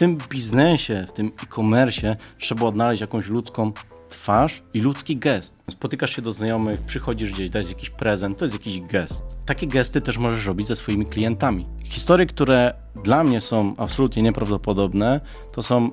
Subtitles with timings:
[0.00, 3.72] tym biznesie, w tym e-commerce trzeba odnaleźć jakąś ludzką
[4.08, 5.62] twarz i ludzki gest.
[5.70, 9.36] Spotykasz się do znajomych, przychodzisz gdzieś, dajesz jakiś prezent, to jest jakiś gest.
[9.46, 11.66] Takie gesty też możesz robić ze swoimi klientami.
[11.84, 12.74] Historie, które
[13.04, 15.20] dla mnie są absolutnie nieprawdopodobne,
[15.54, 15.90] to są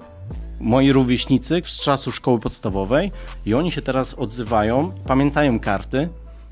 [0.59, 3.11] moi rówieśnicy z czasu szkoły podstawowej
[3.45, 6.09] i oni się teraz odzywają, pamiętają karty,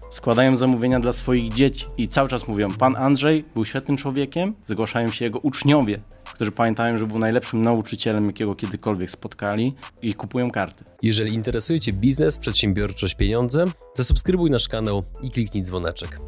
[0.10, 5.12] składają zamówienia dla swoich dzieci i cały czas mówią: Pan Andrzej był świetnym człowiekiem, zgłaszają
[5.12, 6.00] się jego uczniowie,
[6.36, 10.84] którzy pamiętają, że był najlepszym nauczycielem, jakiego kiedykolwiek spotkali i kupują karty.
[11.02, 16.20] Jeżeli interesuje Cię biznes, przedsiębiorczość, pieniądze, zasubskrybuj nasz kanał i kliknij dzwoneczek.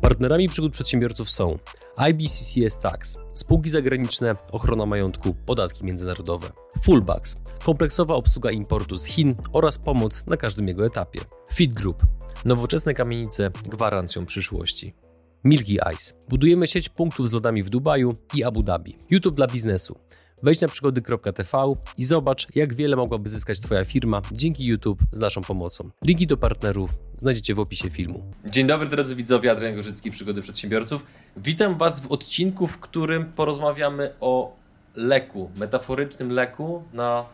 [0.00, 1.58] Partnerami przygód przedsiębiorców są
[1.96, 6.50] IBCCS Tax, spółki zagraniczne, ochrona majątku, podatki międzynarodowe,
[6.82, 11.20] Fullbacks, kompleksowa obsługa importu z Chin oraz pomoc na każdym jego etapie,
[11.52, 12.06] Fit Group,
[12.44, 14.94] nowoczesne kamienice gwarancją przyszłości.
[15.44, 16.14] Milky Ice.
[16.28, 18.96] Budujemy sieć punktów z lodami w Dubaju i Abu Dhabi.
[19.10, 19.98] YouTube dla biznesu.
[20.42, 25.42] Wejdź na przygody.tv i zobacz, jak wiele mogłaby zyskać Twoja firma dzięki YouTube z naszą
[25.42, 25.90] pomocą.
[26.04, 28.22] Linki do partnerów znajdziecie w opisie filmu.
[28.46, 31.06] Dzień dobry drodzy widzowie, Adrian Gorzycki, Przygody Przedsiębiorców.
[31.36, 34.56] Witam Was w odcinku, w którym porozmawiamy o
[34.94, 37.24] leku, metaforycznym leku na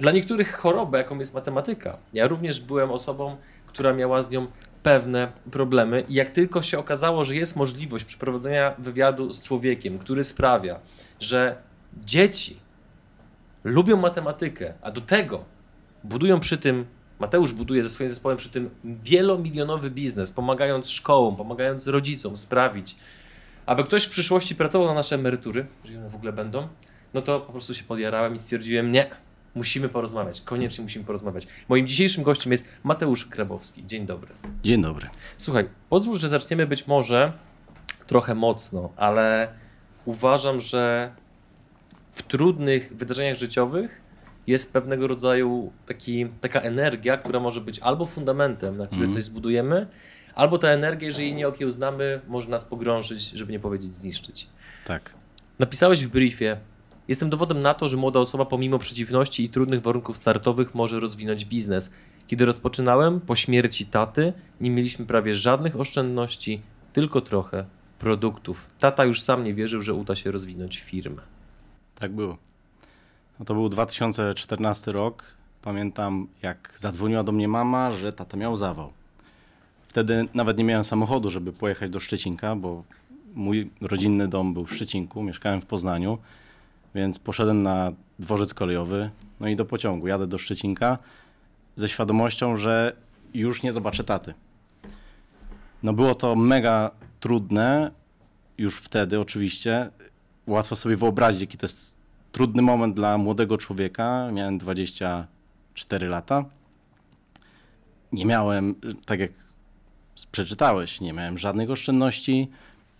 [0.00, 1.98] dla niektórych chorobę, jaką jest matematyka.
[2.12, 4.46] Ja również byłem osobą, która miała z nią
[4.82, 6.04] pewne problemy.
[6.08, 10.80] I jak tylko się okazało, że jest możliwość przeprowadzenia wywiadu z człowiekiem, który sprawia,
[11.20, 11.56] że
[12.04, 12.56] dzieci
[13.64, 15.44] lubią matematykę, a do tego
[16.04, 16.86] budują przy tym,
[17.18, 22.96] Mateusz buduje ze swoim zespołem przy tym wielomilionowy biznes, pomagając szkołom, pomagając rodzicom sprawić,
[23.66, 26.68] aby ktoś w przyszłości pracował na nasze emerytury, jeżeli one w ogóle będą,
[27.14, 29.06] no to po prostu się podjarałem i stwierdziłem, nie,
[29.54, 31.46] musimy porozmawiać, koniecznie musimy porozmawiać.
[31.68, 33.86] Moim dzisiejszym gościem jest Mateusz Grabowski.
[33.86, 34.34] Dzień dobry.
[34.64, 35.08] Dzień dobry.
[35.36, 37.32] Słuchaj, pozwól, że zaczniemy być może
[38.06, 39.48] trochę mocno, ale
[40.04, 41.12] uważam, że
[42.12, 44.02] w trudnych wydarzeniach życiowych
[44.46, 49.12] jest pewnego rodzaju taki, taka energia, która może być albo fundamentem, na który mm.
[49.12, 49.86] coś zbudujemy,
[50.34, 54.48] albo ta energia, jeżeli nie okiełznamy, może nas pogrążyć, żeby nie powiedzieć zniszczyć.
[54.84, 55.14] Tak.
[55.58, 56.56] Napisałeś w briefie,
[57.12, 61.44] Jestem dowodem na to, że młoda osoba pomimo przeciwności i trudnych warunków startowych może rozwinąć
[61.44, 61.90] biznes.
[62.26, 66.60] Kiedy rozpoczynałem, po śmierci taty, nie mieliśmy prawie żadnych oszczędności,
[66.92, 67.64] tylko trochę
[67.98, 68.66] produktów.
[68.78, 71.22] Tata już sam nie wierzył, że uda się rozwinąć firmę.
[71.94, 72.36] Tak było.
[73.38, 75.24] No to był 2014 rok.
[75.62, 78.92] Pamiętam, jak zadzwoniła do mnie mama, że tata miał zawał.
[79.86, 82.84] Wtedy nawet nie miałem samochodu, żeby pojechać do Szczecinka, bo
[83.34, 86.18] mój rodzinny dom był w Szczecinku, mieszkałem w Poznaniu,
[86.94, 89.10] więc poszedłem na dworzec kolejowy,
[89.40, 90.06] no i do pociągu.
[90.06, 90.98] Jadę do Szczecinka
[91.76, 92.96] ze świadomością, że
[93.34, 94.34] już nie zobaczę taty.
[95.82, 97.90] No było to mega trudne,
[98.58, 99.90] już wtedy oczywiście.
[100.46, 101.96] Łatwo sobie wyobrazić, jaki to jest
[102.32, 104.28] trudny moment dla młodego człowieka.
[104.32, 106.44] Miałem 24 lata.
[108.12, 108.74] Nie miałem,
[109.06, 109.30] tak jak
[110.32, 112.50] przeczytałeś, nie miałem żadnych oszczędności,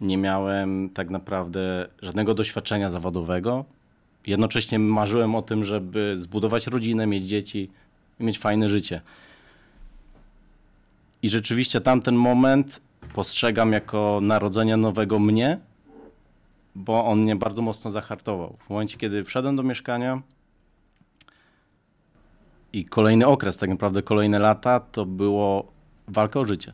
[0.00, 3.64] nie miałem tak naprawdę żadnego doświadczenia zawodowego.
[4.26, 7.70] Jednocześnie marzyłem o tym, żeby zbudować rodzinę, mieć dzieci
[8.20, 9.00] i mieć fajne życie.
[11.22, 12.80] I rzeczywiście tamten moment
[13.14, 15.58] postrzegam jako narodzenia nowego mnie,
[16.74, 18.56] bo on mnie bardzo mocno zahartował.
[18.66, 20.22] W momencie, kiedy wszedłem do mieszkania
[22.72, 25.72] i kolejny okres, tak naprawdę kolejne lata, to było
[26.08, 26.72] walka o życie.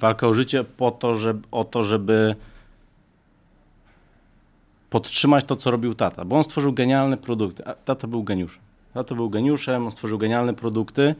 [0.00, 2.36] Walka o życie po to, żeby, o to, żeby
[4.90, 7.66] podtrzymać to, co robił tata, bo on stworzył genialne produkty.
[7.66, 8.62] A tata był geniuszem.
[8.94, 11.14] Tata był geniuszem, on stworzył genialne produkty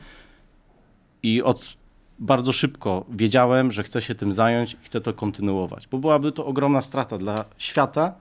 [1.23, 1.77] i od
[2.19, 6.47] bardzo szybko wiedziałem, że chcę się tym zająć i chcę to kontynuować, bo byłaby to
[6.47, 8.15] ogromna strata dla świata,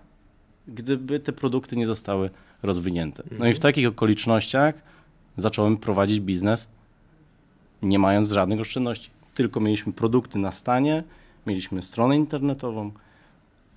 [0.68, 2.30] gdyby te produkty nie zostały
[2.64, 3.24] rozwinięte.
[3.26, 3.58] No i w mhm.
[3.58, 4.76] takich okolicznościach
[5.38, 6.70] zacząłem prowadzić biznes,
[7.82, 9.10] nie mając żadnych oszczędności.
[9.34, 11.04] Tylko mieliśmy produkty na stanie,
[11.48, 12.92] mieliśmy stronę internetową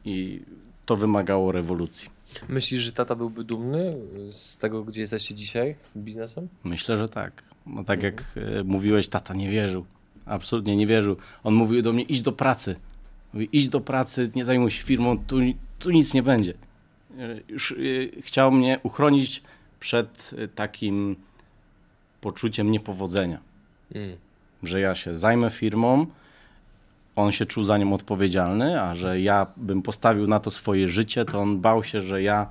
[0.05, 0.43] i
[0.87, 2.11] to wymagało rewolucji.
[2.49, 3.97] Myślisz, że tata byłby dumny
[4.31, 6.49] z tego, gdzie jesteście dzisiaj, z tym biznesem?
[6.65, 7.43] Myślę, że tak.
[7.67, 8.15] No tak mhm.
[8.15, 9.85] jak e, mówiłeś, tata nie wierzył.
[10.27, 11.17] Absolutnie nie wierzył.
[11.45, 12.77] On mówił do mnie, idź do pracy.
[13.33, 15.37] Mówi, idź do pracy, nie zajmuj się firmą, tu,
[15.79, 16.55] tu nic nie będzie.
[17.19, 17.77] E, już e,
[18.21, 19.43] chciał mnie uchronić
[19.81, 21.17] przed takim
[22.21, 23.41] poczuciem niepowodzenia.
[23.95, 24.17] Mm.
[24.63, 26.07] Że ja się zajmę firmą,
[27.17, 31.25] on się czuł za nią odpowiedzialny, a że ja bym postawił na to swoje życie,
[31.25, 32.47] to on bał się, że ja,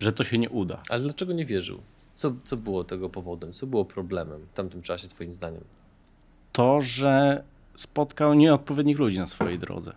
[0.00, 0.82] że to się nie uda.
[0.88, 1.80] Ale dlaczego nie wierzył?
[2.14, 3.52] Co, co było tego powodem?
[3.52, 5.64] Co było problemem w tamtym czasie, Twoim zdaniem?
[6.52, 7.42] To, że
[7.74, 9.92] spotkał nieodpowiednich ludzi na swojej drodze.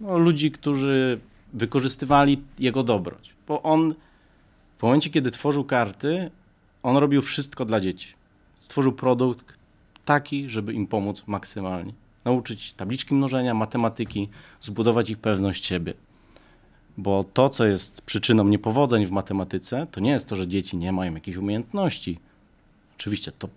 [0.00, 1.20] No, ludzi, którzy
[1.52, 3.94] wykorzystywali jego dobroć, bo on
[4.78, 6.30] W momencie, kiedy tworzył karty,
[6.82, 8.14] on robił wszystko dla dzieci.
[8.58, 9.54] Stworzył produkt
[10.04, 11.92] taki, żeby im pomóc maksymalnie.
[12.24, 14.28] Nauczyć tabliczki mnożenia, matematyki,
[14.60, 15.94] zbudować ich pewność siebie.
[16.98, 20.92] Bo to, co jest przyczyną niepowodzeń w matematyce, to nie jest to, że dzieci nie
[20.92, 22.18] mają jakichś umiejętności.
[22.96, 23.48] Oczywiście to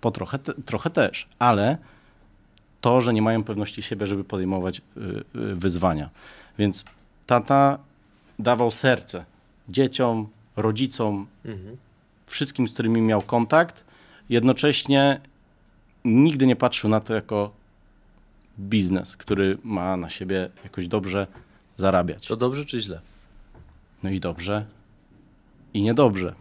[0.00, 1.78] po trochę, te, trochę też, ale
[2.80, 6.10] to, że nie mają pewności siebie, żeby podejmować y, y, wyzwania.
[6.58, 6.84] Więc
[7.26, 7.78] tata
[8.38, 9.24] dawał serce
[9.68, 11.76] dzieciom, rodzicom, mhm.
[12.26, 13.84] wszystkim, z którymi miał kontakt.
[14.28, 15.20] Jednocześnie
[16.04, 17.50] nigdy nie patrzył na to jako
[18.60, 21.26] biznes, który ma na siebie jakoś dobrze
[21.76, 22.26] zarabiać.
[22.26, 23.00] To dobrze czy źle?
[24.02, 24.66] No i dobrze,
[25.74, 26.34] i niedobrze,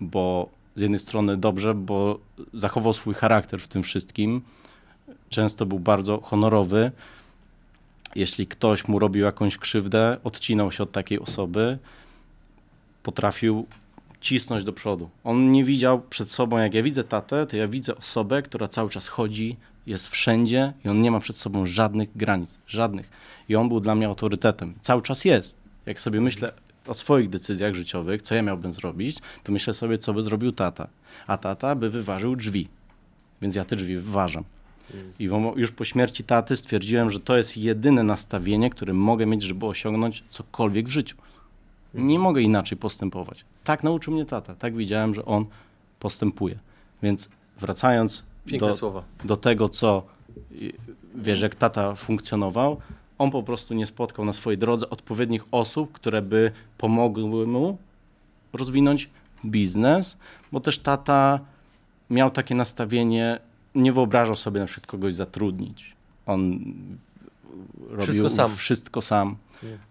[0.00, 2.18] bo z jednej strony dobrze, bo
[2.54, 4.42] zachował swój charakter w tym wszystkim.
[5.28, 6.92] Często był bardzo honorowy.
[8.14, 11.78] Jeśli ktoś mu robił jakąś krzywdę, odcinał się od takiej osoby,
[13.02, 13.66] potrafił
[14.20, 15.10] cisnąć do przodu.
[15.24, 18.90] On nie widział przed sobą, jak ja widzę tatę, to ja widzę osobę, która cały
[18.90, 19.56] czas chodzi,
[19.86, 23.10] jest wszędzie i on nie ma przed sobą żadnych granic, żadnych.
[23.48, 24.74] I on był dla mnie autorytetem.
[24.80, 25.60] Cały czas jest.
[25.86, 26.52] Jak sobie myślę
[26.86, 30.88] o swoich decyzjach życiowych, co ja miałbym zrobić, to myślę sobie, co by zrobił tata.
[31.26, 32.68] A tata by wyważył drzwi.
[33.42, 34.44] Więc ja te drzwi wyważam.
[35.18, 35.24] I
[35.56, 40.24] już po śmierci taty stwierdziłem, że to jest jedyne nastawienie, które mogę mieć, żeby osiągnąć
[40.30, 41.16] cokolwiek w życiu.
[41.94, 43.44] Nie mogę inaczej postępować.
[43.64, 44.54] Tak nauczył mnie tata.
[44.54, 45.46] Tak widziałem, że on
[46.00, 46.58] postępuje.
[47.02, 47.28] Więc
[47.60, 48.24] wracając
[48.58, 50.02] do, do tego, co
[51.14, 52.80] wiesz, jak tata funkcjonował,
[53.18, 57.78] on po prostu nie spotkał na swojej drodze odpowiednich osób, które by pomogły mu
[58.52, 59.10] rozwinąć
[59.44, 60.16] biznes,
[60.52, 61.40] bo też tata
[62.10, 63.40] miał takie nastawienie,
[63.74, 65.96] nie wyobrażał sobie na przykład kogoś zatrudnić.
[66.26, 66.60] On
[67.88, 68.56] wszystko robił sam.
[68.56, 69.36] wszystko sam.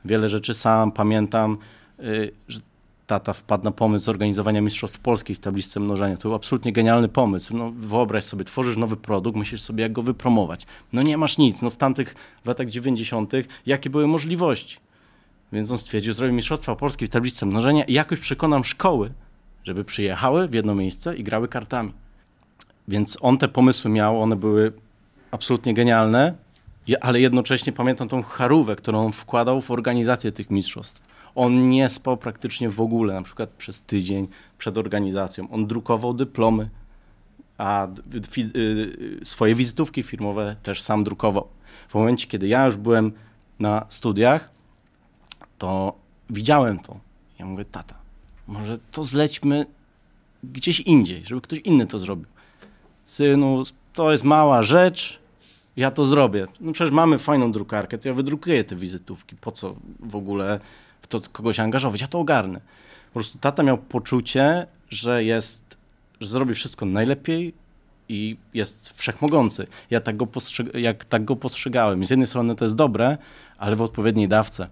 [0.05, 0.91] Wiele rzeczy sam.
[0.91, 1.57] Pamiętam,
[1.99, 2.59] y, że
[3.07, 6.17] tata wpadł na pomysł zorganizowania Mistrzostw Polskich w tabliczce mnożenia.
[6.17, 7.57] To był absolutnie genialny pomysł.
[7.57, 10.65] No, wyobraź sobie, tworzysz nowy produkt, myślisz sobie, jak go wypromować.
[10.93, 11.61] No nie masz nic.
[11.61, 13.33] No w tamtych w latach 90.
[13.65, 14.77] jakie były możliwości?
[15.53, 19.11] Więc on stwierdził, zrobię Mistrzostwa Polskie w tabliczce mnożenia i jakoś przekonam szkoły,
[19.63, 21.93] żeby przyjechały w jedno miejsce i grały kartami.
[22.87, 24.73] Więc on te pomysły miał, one były
[25.31, 26.33] absolutnie genialne,
[27.01, 31.01] ale jednocześnie pamiętam tą charówę, którą on wkładał w organizację tych mistrzostw.
[31.35, 34.27] On nie spał praktycznie w ogóle, na przykład przez tydzień
[34.57, 35.49] przed organizacją.
[35.49, 36.69] On drukował dyplomy,
[37.57, 37.87] a
[38.55, 41.47] y, swoje wizytówki firmowe też sam drukował.
[41.87, 43.11] W momencie, kiedy ja już byłem
[43.59, 44.49] na studiach,
[45.57, 45.93] to
[46.29, 46.99] widziałem to.
[47.39, 47.95] Ja mówię, tata,
[48.47, 49.65] może to zlećmy
[50.43, 52.25] gdzieś indziej, żeby ktoś inny to zrobił
[53.05, 55.19] synu, to jest mała rzecz,
[55.77, 56.45] ja to zrobię.
[56.59, 59.35] No przecież mamy fajną drukarkę, to ja wydrukuję te wizytówki.
[59.35, 60.59] Po co w ogóle
[61.05, 62.01] w to kogoś angażować?
[62.01, 62.59] Ja to ogarnę.
[63.07, 65.77] Po prostu tata miał poczucie, że jest,
[66.21, 67.53] że zrobi wszystko najlepiej
[68.09, 69.67] i jest wszechmogący.
[69.89, 72.05] Ja tak go, postrzeg- jak tak go postrzegałem.
[72.05, 73.17] Z jednej strony to jest dobre,
[73.57, 74.67] ale w odpowiedniej dawce.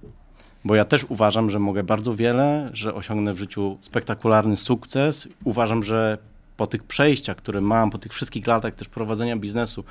[0.66, 5.28] Bo ja też uważam, że mogę bardzo wiele, że osiągnę w życiu spektakularny sukces.
[5.44, 6.18] Uważam, że
[6.58, 9.84] po tych przejściach, które mam, po tych wszystkich latach też prowadzenia biznesu,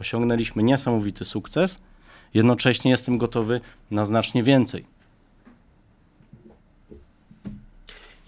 [0.00, 1.78] osiągnęliśmy niesamowity sukces.
[2.34, 3.60] Jednocześnie jestem gotowy
[3.90, 4.84] na znacznie więcej.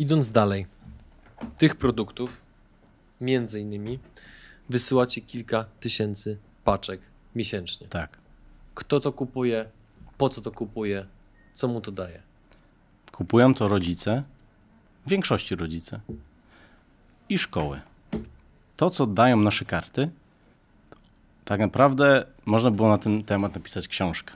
[0.03, 0.67] Idąc dalej,
[1.59, 2.43] tych produktów,
[3.21, 3.99] między innymi,
[4.69, 7.01] wysyłacie kilka tysięcy paczek
[7.35, 7.89] miesięcznie.
[7.89, 8.19] Tak.
[8.75, 9.71] Kto to kupuje?
[10.19, 11.07] Po co to kupuje?
[11.53, 12.23] Co mu to daje?
[13.13, 14.23] Kupują to rodzice,
[15.07, 16.01] w większości rodzice
[17.29, 17.81] i szkoły.
[18.77, 20.11] To, co dają nasze karty,
[21.45, 24.35] tak naprawdę można było na ten temat napisać książkę.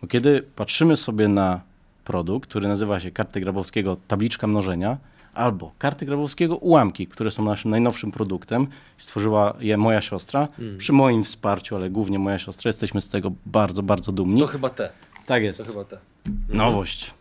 [0.00, 1.67] Bo kiedy patrzymy sobie na
[2.08, 4.98] produkt, który nazywa się karty Grabowskiego tabliczka mnożenia,
[5.34, 10.78] albo karty Grabowskiego ułamki, które są naszym najnowszym produktem, stworzyła je moja siostra, mm.
[10.78, 14.40] przy moim wsparciu, ale głównie moja siostra, jesteśmy z tego bardzo, bardzo dumni.
[14.40, 14.90] To chyba te.
[15.26, 15.58] Tak jest.
[15.58, 15.98] To chyba te.
[16.48, 17.14] Nowość.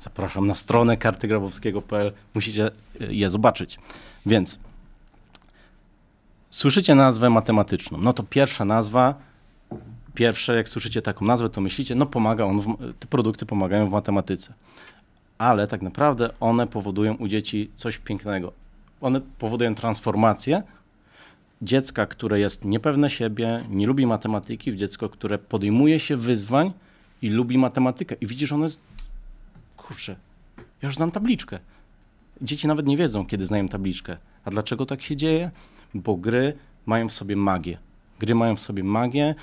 [0.00, 3.78] Zapraszam na stronę kartygrabowskiego.pl, musicie je zobaczyć.
[4.26, 4.58] Więc
[6.50, 7.98] słyszycie nazwę matematyczną.
[8.00, 9.14] No to pierwsza nazwa,
[10.18, 13.90] pierwsze jak słyszycie taką nazwę, to myślicie, no pomaga on, w, te produkty pomagają w
[13.90, 14.54] matematyce.
[15.38, 18.52] Ale tak naprawdę one powodują u dzieci coś pięknego.
[19.00, 20.62] One powodują transformację
[21.62, 26.72] dziecka, które jest niepewne siebie, nie lubi matematyki, w dziecko, które podejmuje się wyzwań
[27.22, 28.16] i lubi matematykę.
[28.20, 28.80] I widzisz, one jest,
[29.76, 30.16] kurczę,
[30.56, 31.58] ja już znam tabliczkę.
[32.42, 34.16] Dzieci nawet nie wiedzą, kiedy znają tabliczkę.
[34.44, 35.50] A dlaczego tak się dzieje?
[35.94, 36.52] Bo gry
[36.86, 37.78] mają w sobie magię.
[38.18, 39.34] Gry mają w sobie magię.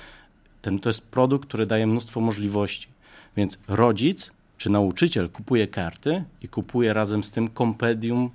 [0.66, 2.88] Ten, to jest produkt, który daje mnóstwo możliwości.
[3.36, 8.30] Więc rodzic czy nauczyciel kupuje karty i kupuje razem z tym kompendium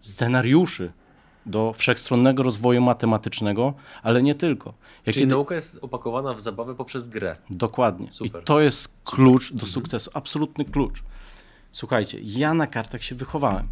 [0.00, 0.92] scenariuszy
[1.46, 4.74] do wszechstronnego rozwoju matematycznego, ale nie tylko.
[5.06, 5.30] Jak Czyli kiedy...
[5.30, 7.36] nauka jest opakowana w zabawę poprzez grę.
[7.50, 8.12] Dokładnie.
[8.12, 8.42] Super.
[8.42, 11.02] I to jest klucz do sukcesu, absolutny klucz.
[11.72, 13.68] Słuchajcie, ja na kartach się wychowałem.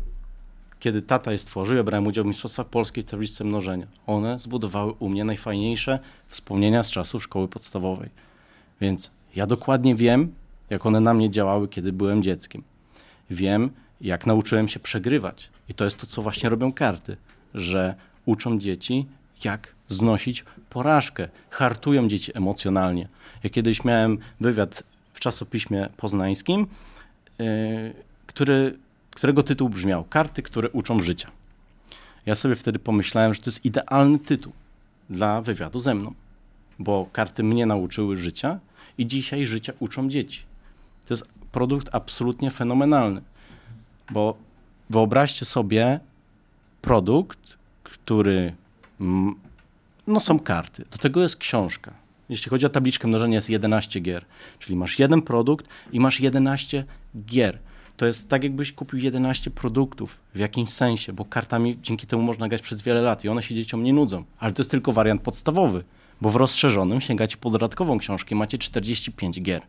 [0.82, 3.86] Kiedy tata je stworzył, ja brałem udział w Mistrzostwach Polskiej w tabliczce mnożenia.
[4.06, 5.98] One zbudowały u mnie najfajniejsze
[6.28, 8.08] wspomnienia z czasów szkoły podstawowej.
[8.80, 10.34] Więc ja dokładnie wiem,
[10.70, 12.62] jak one na mnie działały, kiedy byłem dzieckiem.
[13.30, 13.70] Wiem,
[14.00, 15.50] jak nauczyłem się przegrywać.
[15.68, 17.16] I to jest to, co właśnie robią karty,
[17.54, 17.94] że
[18.26, 19.06] uczą dzieci,
[19.44, 23.08] jak znosić porażkę, hartują dzieci emocjonalnie.
[23.44, 26.66] Ja kiedyś miałem wywiad w czasopiśmie poznańskim,
[27.38, 27.46] yy,
[28.26, 28.78] który,
[29.14, 31.28] którego tytuł brzmiał Karty, które uczą życia.
[32.26, 34.52] Ja sobie wtedy pomyślałem, że to jest idealny tytuł
[35.10, 36.14] dla wywiadu ze mną,
[36.78, 38.58] bo karty mnie nauczyły życia
[38.98, 40.42] i dzisiaj życia uczą dzieci.
[41.06, 43.22] To jest produkt absolutnie fenomenalny,
[44.10, 44.36] bo
[44.90, 46.00] wyobraźcie sobie
[46.82, 48.54] produkt, który
[50.06, 50.84] no są karty.
[50.90, 51.92] Do tego jest książka.
[52.28, 54.24] Jeśli chodzi o tabliczkę mnożenia, jest 11 gier.
[54.58, 56.84] Czyli masz jeden produkt i masz 11
[57.26, 57.58] gier.
[57.96, 62.48] To jest tak, jakbyś kupił 11 produktów w jakimś sensie, bo kartami dzięki temu można
[62.48, 64.24] grać przez wiele lat i one się dzieciom nie nudzą.
[64.38, 65.84] Ale to jest tylko wariant podstawowy,
[66.20, 69.62] bo w rozszerzonym sięgacie po dodatkową książkę macie 45 gier.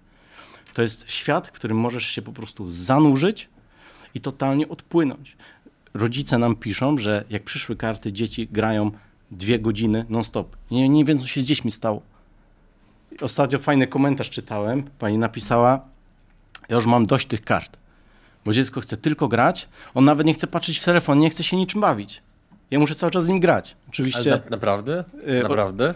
[0.73, 3.49] To jest świat, w którym możesz się po prostu zanurzyć
[4.15, 5.37] i totalnie odpłynąć.
[5.93, 8.91] Rodzice nam piszą, że jak przyszły karty, dzieci grają
[9.31, 10.55] dwie godziny non-stop.
[10.71, 12.01] Nie, nie co się z dziećmi stało.
[13.21, 14.83] Ostatnio fajny komentarz czytałem.
[14.99, 15.81] Pani napisała,
[16.69, 17.77] ja już mam dość tych kart,
[18.45, 21.57] bo dziecko chce tylko grać, on nawet nie chce patrzeć w telefon, nie chce się
[21.57, 22.21] niczym bawić.
[22.71, 23.75] Ja muszę cały czas z nim grać.
[23.89, 24.29] Oczywiście.
[24.29, 25.03] Na, naprawdę?
[25.27, 25.93] Y, naprawdę?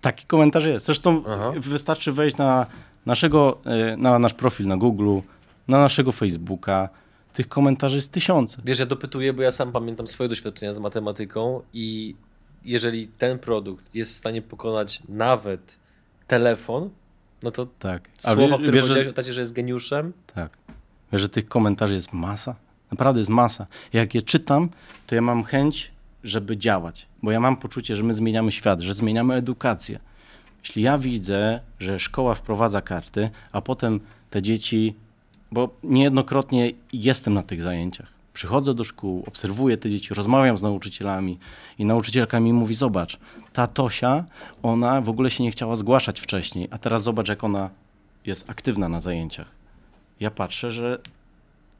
[0.00, 0.86] taki komentarz jest.
[0.86, 1.52] Zresztą Aha.
[1.56, 2.66] wystarczy wejść na
[3.06, 3.58] naszego,
[3.92, 5.18] y, na nasz profil na Google,
[5.68, 6.88] na naszego Facebooka,
[7.34, 8.62] tych komentarzy jest tysiące.
[8.64, 12.14] Wiesz, ja dopytuję, bo ja sam pamiętam swoje doświadczenia z matematyką i
[12.64, 15.78] jeżeli ten produkt jest w stanie pokonać nawet
[16.26, 16.90] telefon,
[17.42, 18.08] no to tak.
[18.18, 19.10] słowa, wie, które wiesz, powiedziałeś że...
[19.10, 20.12] o tacie, że jest geniuszem.
[20.34, 20.58] Tak.
[21.12, 22.54] Że tych komentarzy jest masa?
[22.90, 23.66] Naprawdę jest masa.
[23.92, 24.68] Jak je czytam,
[25.06, 25.92] to ja mam chęć,
[26.24, 29.98] żeby działać, bo ja mam poczucie, że my zmieniamy świat, że zmieniamy edukację.
[30.62, 34.00] Jeśli ja widzę, że szkoła wprowadza karty, a potem
[34.30, 34.94] te dzieci
[35.52, 38.12] bo niejednokrotnie jestem na tych zajęciach.
[38.32, 41.38] Przychodzę do szkół, obserwuję te dzieci, rozmawiam z nauczycielami
[41.78, 43.18] i nauczycielka mi mówi: Zobacz,
[43.52, 44.24] ta Tosia,
[44.62, 47.70] ona w ogóle się nie chciała zgłaszać wcześniej, a teraz zobacz, jak ona
[48.26, 49.57] jest aktywna na zajęciach.
[50.20, 50.98] Ja patrzę, że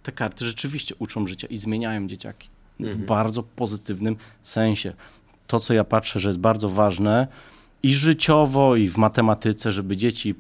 [0.03, 2.49] te karty rzeczywiście uczą życia i zmieniają dzieciaki
[2.81, 2.99] mhm.
[2.99, 4.93] w bardzo pozytywnym sensie.
[5.47, 7.27] To, co ja patrzę, że jest bardzo ważne
[7.83, 10.35] i życiowo, i w matematyce, żeby dzieci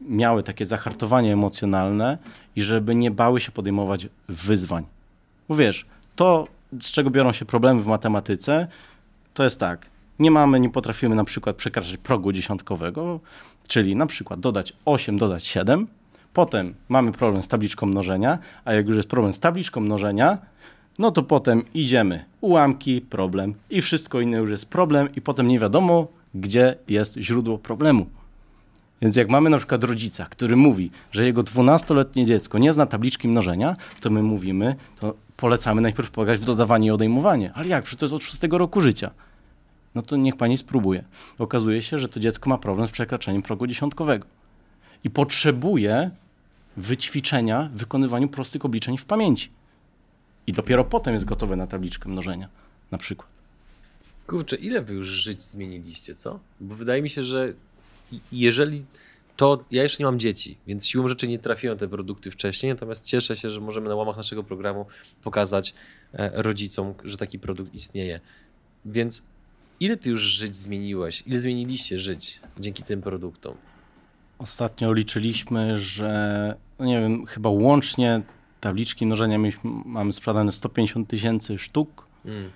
[0.00, 2.18] miały takie zahartowanie emocjonalne
[2.56, 4.84] i żeby nie bały się podejmować wyzwań.
[5.48, 6.48] Bo wiesz, to,
[6.80, 8.68] z czego biorą się problemy w matematyce,
[9.34, 9.86] to jest tak.
[10.18, 13.20] Nie mamy, nie potrafimy na przykład przekraczać progu dziesiątkowego,
[13.68, 15.86] czyli na przykład dodać 8, dodać 7.
[16.32, 20.38] Potem mamy problem z tabliczką mnożenia, a jak już jest problem z tabliczką mnożenia,
[20.98, 25.58] no to potem idziemy ułamki, problem i wszystko inne już jest problem i potem nie
[25.58, 28.06] wiadomo, gdzie jest źródło problemu.
[29.02, 33.28] Więc jak mamy na przykład rodzica, który mówi, że jego 12-letnie dziecko nie zna tabliczki
[33.28, 37.52] mnożenia, to my mówimy, to polecamy najpierw pograć w dodawanie i odejmowanie.
[37.54, 37.84] Ale jak?
[37.84, 39.10] Przecież to jest od 6 roku życia.
[39.94, 41.04] No to niech pani spróbuje.
[41.38, 44.26] Okazuje się, że to dziecko ma problem z przekraczeniem progu dziesiątkowego
[45.04, 46.10] i potrzebuje
[46.76, 49.50] wyćwiczenia w wykonywaniu prostych obliczeń w pamięci.
[50.46, 52.48] I dopiero potem jest gotowe na tabliczkę mnożenia,
[52.90, 53.28] na przykład.
[54.26, 56.40] Kurczę, ile wy już żyć zmieniliście, co?
[56.60, 57.54] Bo wydaje mi się, że
[58.32, 58.84] jeżeli
[59.36, 63.06] to ja jeszcze nie mam dzieci, więc siłą rzeczy nie trafiłem te produkty wcześniej, natomiast
[63.06, 64.86] cieszę się, że możemy na łamach naszego programu
[65.22, 65.74] pokazać
[66.12, 68.20] e, rodzicom, że taki produkt istnieje.
[68.84, 69.22] Więc
[69.80, 71.22] ile ty już żyć zmieniłeś?
[71.26, 73.54] Ile zmieniliście żyć dzięki tym produktom?
[74.42, 78.22] Ostatnio liczyliśmy, że no nie wiem, chyba łącznie
[78.60, 79.38] tabliczki mnożenia
[79.84, 82.06] mamy sprzedane 150 tysięcy sztuk.
[82.24, 82.50] Mm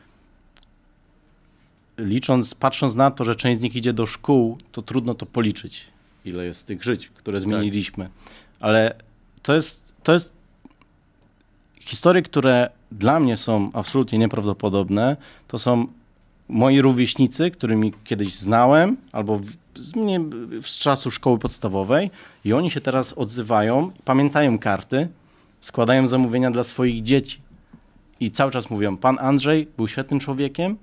[1.99, 5.87] licząc, patrząc na to, że część z nich idzie do szkół, to trudno to policzyć,
[6.25, 8.05] ile jest tych żyć, które zmieniliśmy.
[8.05, 8.12] Tak.
[8.61, 8.95] Ale
[9.43, 10.33] to jest, to jest
[11.81, 15.16] historie, które dla mnie są absolutnie nieprawdopodobne.
[15.49, 15.87] To są
[16.48, 20.20] moi rówieśnicy, którymi kiedyś znałem, albo w, z, mnie,
[20.62, 22.10] z czasu szkoły podstawowej,
[22.44, 25.08] i oni się teraz odzywają, pamiętają karty,
[25.60, 27.40] składają zamówienia dla swoich dzieci.
[28.20, 30.76] I cały czas mówią: Pan Andrzej był świetnym człowiekiem,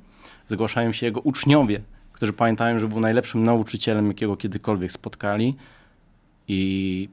[0.48, 5.55] zgłaszają się jego uczniowie, którzy pamiętają, że był najlepszym nauczycielem, jakiego kiedykolwiek spotkali
[6.48, 7.10] i,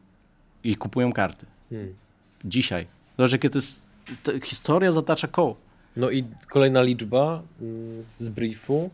[0.65, 1.47] i kupują karty.
[1.71, 1.95] Hmm.
[2.45, 2.87] dzisiaj.
[3.19, 3.87] Zobacz, jakie to jest,
[4.23, 5.57] to historia zatacza koło.
[5.97, 8.91] No i kolejna liczba mm, z briefu.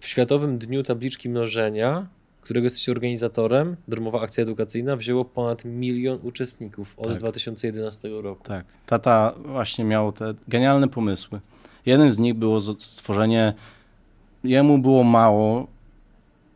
[0.00, 2.06] W Światowym Dniu Tabliczki Mnożenia,
[2.40, 7.18] którego jesteście organizatorem, darmowa akcja edukacyjna, wzięło ponad milion uczestników od Tak.
[7.18, 8.44] 2011 roku.
[8.44, 8.64] Tak.
[8.86, 11.40] Tata właśnie miał te genialne pomysły.
[11.86, 13.54] Jednym z nich było stworzenie,
[14.44, 15.66] jemu było mało,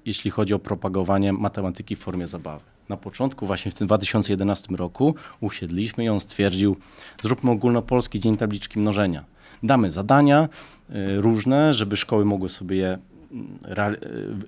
[0.06, 2.64] jeśli chodzi o propagowanie matematyki w formie zabawy.
[2.88, 6.76] Na początku, właśnie w tym 2011 roku, usiedliśmy i on stwierdził,
[7.22, 9.24] zróbmy ogólnopolski Dzień Tabliczki Mnożenia.
[9.62, 10.48] Damy zadania
[10.90, 12.98] y, różne, żeby szkoły mogły sobie je
[13.32, 13.58] mm,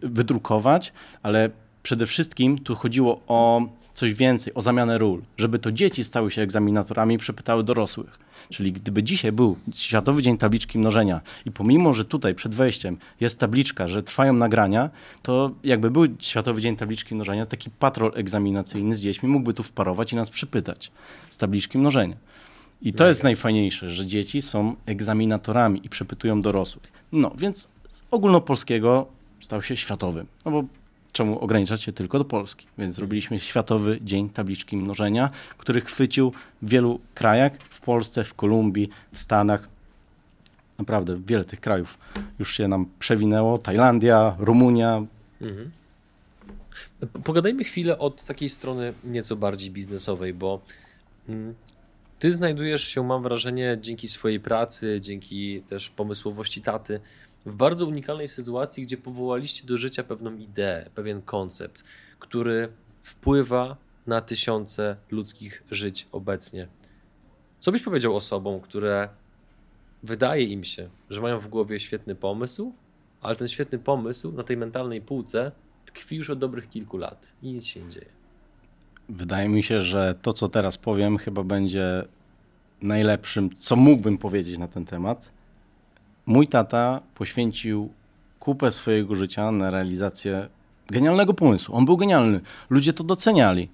[0.02, 1.50] y, wydrukować, ale
[1.82, 3.62] przede wszystkim tu chodziło o
[3.92, 8.18] coś więcej, o zamianę ról, żeby to dzieci stały się egzaminatorami i przepytały dorosłych.
[8.50, 13.38] Czyli gdyby dzisiaj był Światowy Dzień Tabliczki Mnożenia i pomimo, że tutaj przed wejściem jest
[13.38, 14.90] tabliczka, że trwają nagrania,
[15.22, 20.12] to jakby był Światowy Dzień Tabliczki Mnożenia, taki patrol egzaminacyjny z dziećmi mógłby tu wparować
[20.12, 20.92] i nas przypytać
[21.28, 22.16] z tabliczki mnożenia.
[22.82, 26.92] I to jest najfajniejsze, że dzieci są egzaminatorami i przepytują dorosłych.
[27.12, 29.06] No, więc z ogólnopolskiego
[29.40, 30.26] stał się światowym.
[30.44, 30.64] No bo
[31.12, 32.66] czemu ograniczać się tylko do Polski?
[32.78, 36.32] Więc zrobiliśmy Światowy Dzień Tabliczki Mnożenia, który chwycił
[36.62, 39.68] w wielu krajach, w Polsce, w Kolumbii, w Stanach.
[40.78, 41.98] Naprawdę wiele tych krajów
[42.38, 43.58] już się nam przewinęło.
[43.58, 45.06] Tajlandia, Rumunia.
[45.40, 45.70] Mhm.
[47.24, 50.60] Pogadajmy chwilę od takiej strony nieco bardziej biznesowej, bo
[51.28, 51.54] mm,
[52.18, 57.00] ty znajdujesz się, mam wrażenie, dzięki swojej pracy, dzięki też pomysłowości taty,
[57.46, 61.84] w bardzo unikalnej sytuacji, gdzie powołaliście do życia pewną ideę, pewien koncept,
[62.18, 62.68] który
[63.02, 66.68] wpływa na tysiące ludzkich żyć obecnie.
[67.58, 69.08] Co byś powiedział osobom, które
[70.02, 72.72] wydaje im się, że mają w głowie świetny pomysł,
[73.20, 75.52] ale ten świetny pomysł na tej mentalnej półce
[75.86, 78.17] tkwi już od dobrych kilku lat i nic się nie dzieje.
[79.08, 82.04] Wydaje mi się, że to, co teraz powiem, chyba będzie
[82.82, 85.30] najlepszym, co mógłbym powiedzieć na ten temat.
[86.26, 87.92] Mój tata poświęcił
[88.38, 90.48] kupę swojego życia na realizację
[90.86, 91.74] genialnego pomysłu.
[91.74, 92.40] On był genialny.
[92.70, 93.68] Ludzie to doceniali.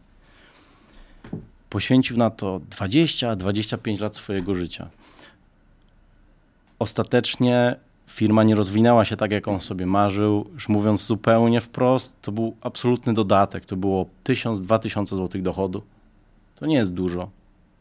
[1.70, 4.88] Poświęcił na to 20-25 lat swojego życia.
[6.78, 10.50] Ostatecznie firma nie rozwinęła się tak, jak on sobie marzył.
[10.54, 13.66] Już mówiąc zupełnie wprost, to był absolutny dodatek.
[13.66, 15.82] To było 1000-2000 zł dochodu.
[16.56, 17.30] To nie jest dużo,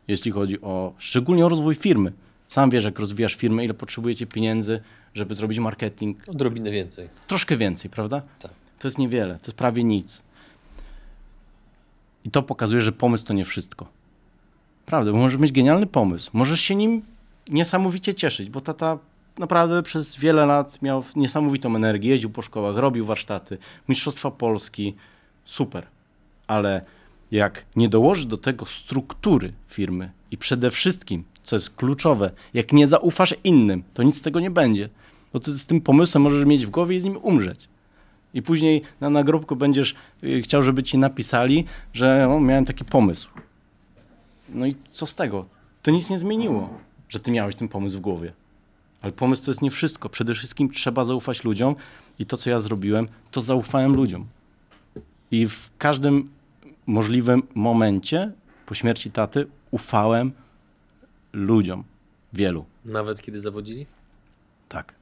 [0.08, 2.14] jeśli chodzi o szczególnie o rozwój firmy.
[2.48, 4.82] Sam wiesz, jak rozwijasz firmę, ile potrzebujecie pieniędzy,
[5.14, 6.30] żeby zrobić marketing.
[6.30, 7.10] Odrobinę więcej.
[7.28, 8.22] Troszkę więcej, prawda?
[8.40, 8.52] Tak.
[8.80, 10.22] To jest niewiele, to jest prawie nic.
[12.24, 13.88] I to pokazuje, że pomysł to nie wszystko.
[14.86, 17.02] Prawda, bo możesz mieć genialny pomysł, możesz się nim
[17.50, 18.98] niesamowicie cieszyć, bo tata
[19.40, 23.58] naprawdę przez wiele lat miał niesamowitą energię, jeździł po szkołach, robił warsztaty,
[23.90, 24.96] Mistrzostwa Polski,
[25.46, 25.88] super.
[26.48, 26.82] Ale
[27.32, 32.88] jak nie dołożysz do tego struktury firmy i przede wszystkim, co jest kluczowe, jak nie
[32.88, 34.90] zaufasz innym, to nic z tego nie będzie.
[35.34, 37.70] Bo z tym pomysłem możesz mieć w głowie i z nim umrzeć.
[38.34, 43.30] I później na nagrobku będziesz y, chciał, żeby ci napisali, że o, miałem taki pomysł.
[44.50, 45.46] No i co z tego?
[45.82, 46.70] To nic nie zmieniło,
[47.10, 48.34] że ty miałeś ten pomysł w głowie.
[49.04, 50.10] Ale pomysł to jest nie wszystko.
[50.10, 51.76] Przede wszystkim trzeba zaufać ludziom
[52.20, 54.26] i to, co ja zrobiłem, to zaufałem ludziom.
[55.32, 56.30] I w każdym
[56.88, 58.32] możliwym momencie
[58.66, 60.32] po śmierci taty ufałem
[61.34, 61.84] ludziom.
[62.34, 62.66] Wielu.
[62.86, 63.86] Nawet kiedy zawodzili?
[64.70, 64.94] Tak.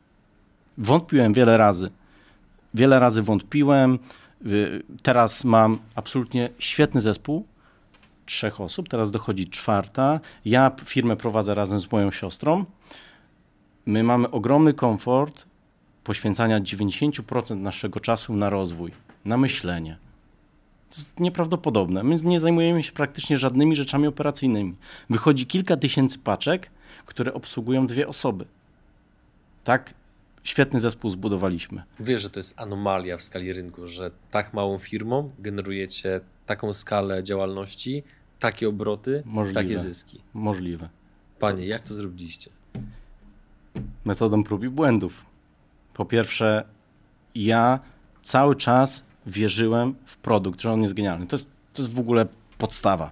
[0.78, 1.90] Wątpiłem wiele razy.
[2.74, 4.00] Wiele razy wątpiłem.
[4.46, 7.46] Y, Teraz mam absolutnie świetny zespół.
[8.26, 10.20] Trzech osób, teraz dochodzi czwarta.
[10.46, 12.66] Ja firmę prowadzę razem z moją siostrą.
[13.86, 15.46] My mamy ogromny komfort
[16.04, 18.91] poświęcania 90% naszego czasu na rozwój,
[19.26, 19.98] na myślenie.
[20.89, 22.04] To jest nieprawdopodobne.
[22.04, 24.76] My nie zajmujemy się praktycznie żadnymi rzeczami operacyjnymi.
[25.10, 26.70] Wychodzi kilka tysięcy paczek,
[27.06, 28.46] które obsługują dwie osoby.
[29.63, 29.94] Tak
[30.44, 31.84] świetny zespół zbudowaliśmy.
[32.00, 37.24] Wiesz, że to jest anomalia w skali rynku, że tak małą firmą generujecie taką skalę
[37.24, 38.04] działalności,
[38.39, 39.62] takie obroty, Możliwe.
[39.63, 40.22] takie zyski.
[40.34, 40.89] Możliwe.
[41.39, 42.52] Panie, jak to zrobiliście?
[44.06, 45.26] Metodą prób i błędów.
[45.94, 46.64] Po pierwsze,
[47.36, 47.80] ja
[48.22, 51.28] cały czas wierzyłem w produkt, że on jest genialny.
[51.28, 52.26] To jest, to jest w ogóle
[52.58, 53.12] podstawa.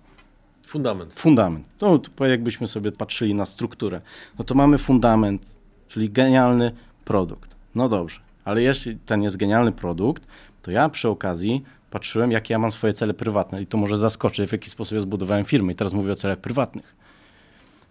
[0.67, 1.13] Fundament.
[1.13, 1.67] Fundament.
[1.81, 4.01] No, to jakbyśmy sobie patrzyli na strukturę,
[4.39, 5.45] no to mamy fundament,
[5.87, 6.71] czyli genialny
[7.05, 7.55] produkt.
[7.75, 10.27] No dobrze, ale jeśli ten jest genialny produkt,
[10.61, 14.47] to ja przy okazji patrzyłem, jakie ja mam swoje cele prywatne i to może zaskoczy,
[14.47, 16.95] w jaki sposób ja zbudowałem firmę i teraz mówię o celach prywatnych.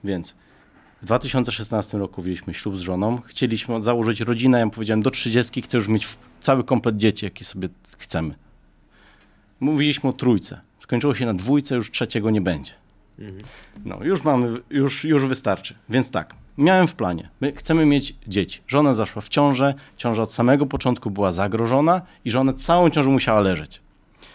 [0.04, 0.37] Więc
[1.02, 5.62] w 2016 roku wzięliśmy ślub z żoną, chcieliśmy założyć rodzinę, ja mu powiedziałem, do 30
[5.62, 6.08] chcę już mieć
[6.40, 8.34] cały komplet dzieci, jaki sobie chcemy.
[9.61, 10.61] Mówiliśmy o trójce.
[10.80, 12.72] Skończyło się na dwójce, już trzeciego nie będzie.
[13.84, 15.74] No, już mamy, już, już wystarczy.
[15.88, 17.28] Więc tak, miałem w planie.
[17.40, 18.61] My chcemy mieć dzieci.
[18.66, 23.40] Żona zaszła w ciążę, ciąża od samego początku była zagrożona i żona całą ciążę musiała
[23.40, 23.80] leżeć.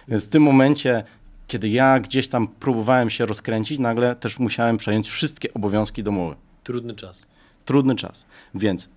[0.08, 1.04] Więc w tym momencie,
[1.48, 6.36] kiedy ja gdzieś tam próbowałem się rozkręcić, nagle też musiałem przejąć wszystkie obowiązki domowe.
[6.64, 7.28] Trudny czas.
[7.66, 8.26] Trudny czas.
[8.56, 8.90] Więc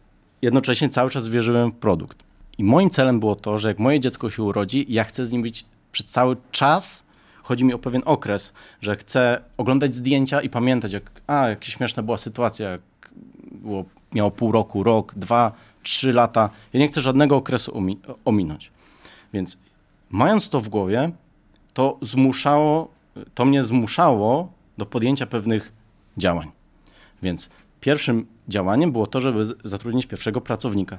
[0.43, 2.19] jednocześnie cały czas wierzyłem w produkt.
[2.59, 5.43] I moim celem było to, że jak moje dziecko się urodzi, ja chcę z nim
[5.43, 7.03] być przez cały czas.
[7.43, 12.03] Chodzi mi o pewien okres, że chcę oglądać zdjęcia i pamiętać, jak, a, jaka śmieszna
[12.03, 12.81] była sytuacja, jak
[13.53, 15.53] było, miało pół roku, rok, dwa,
[15.83, 16.51] trzy lata.
[16.73, 18.71] Ja nie chcę żadnego okresu omi ominąć.
[19.33, 19.59] Więc
[20.11, 21.13] mając to w głowie,
[21.73, 22.89] to zmuszało,
[23.35, 25.73] to mnie zmuszało do podjęcia pewnych
[26.17, 26.56] działań.
[27.23, 27.51] Więc
[27.81, 30.99] pierwszym działaniem było to, żeby zatrudnić pierwszego pracownika.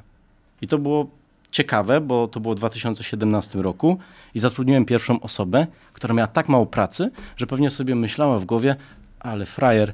[0.61, 1.07] I to było
[1.51, 3.97] ciekawe, bo to było w 2017 roku
[4.35, 8.75] i zatrudniłem pierwszą osobę, która miała tak mało pracy, że pewnie sobie myślała w głowie,
[9.19, 9.93] ale frajer,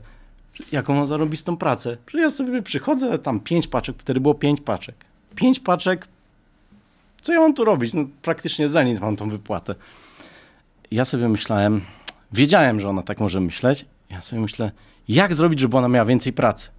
[0.71, 1.97] jaką on zarobi z tą pracę?
[2.07, 4.95] Że ja sobie przychodzę, tam pięć paczek, wtedy było pięć paczek.
[5.35, 6.07] Pięć paczek,
[7.21, 7.93] co ja mam tu robić?
[7.93, 9.75] No, praktycznie za nic mam tą wypłatę.
[10.91, 11.81] Ja sobie myślałem,
[12.31, 14.71] wiedziałem, że ona tak może myśleć, ja sobie myślę,
[15.07, 16.69] jak zrobić, żeby ona miała więcej pracy?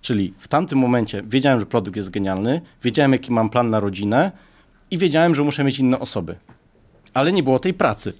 [0.00, 4.32] Czyli w tamtym momencie wiedziałem, że produkt jest genialny, wiedziałem, jaki mam plan na rodzinę
[4.90, 6.36] i wiedziałem, że muszę mieć inne osoby.
[7.14, 8.12] Ale nie było tej pracy.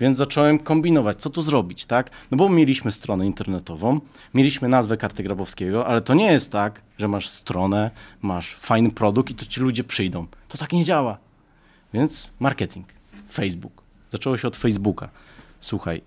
[0.00, 2.10] Więc zacząłem kombinować, co tu zrobić, tak?
[2.30, 4.00] No bo mieliśmy stronę internetową,
[4.34, 7.90] mieliśmy nazwę karty Grabowskiego, ale to nie jest tak, że masz stronę,
[8.22, 10.26] masz fajny produkt i to ci ludzie przyjdą.
[10.48, 11.18] To tak nie działa.
[11.94, 12.86] Więc marketing,
[13.32, 13.82] Facebook.
[14.10, 15.08] Zaczęło się od Facebooka.
[15.60, 16.02] Słuchaj,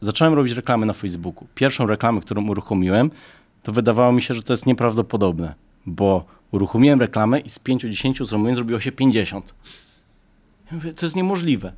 [0.00, 1.46] zacząłem robić reklamy na Facebooku.
[1.54, 3.10] Pierwszą reklamę, którą uruchomiłem,
[3.62, 5.54] to wydawało mi się, że to jest nieprawdopodobne,
[5.86, 9.54] bo uruchomiłem reklamę i z 5-10 zrobiłem, zrobiło się 50.
[10.70, 11.72] Ja mówię, to jest niemożliwe.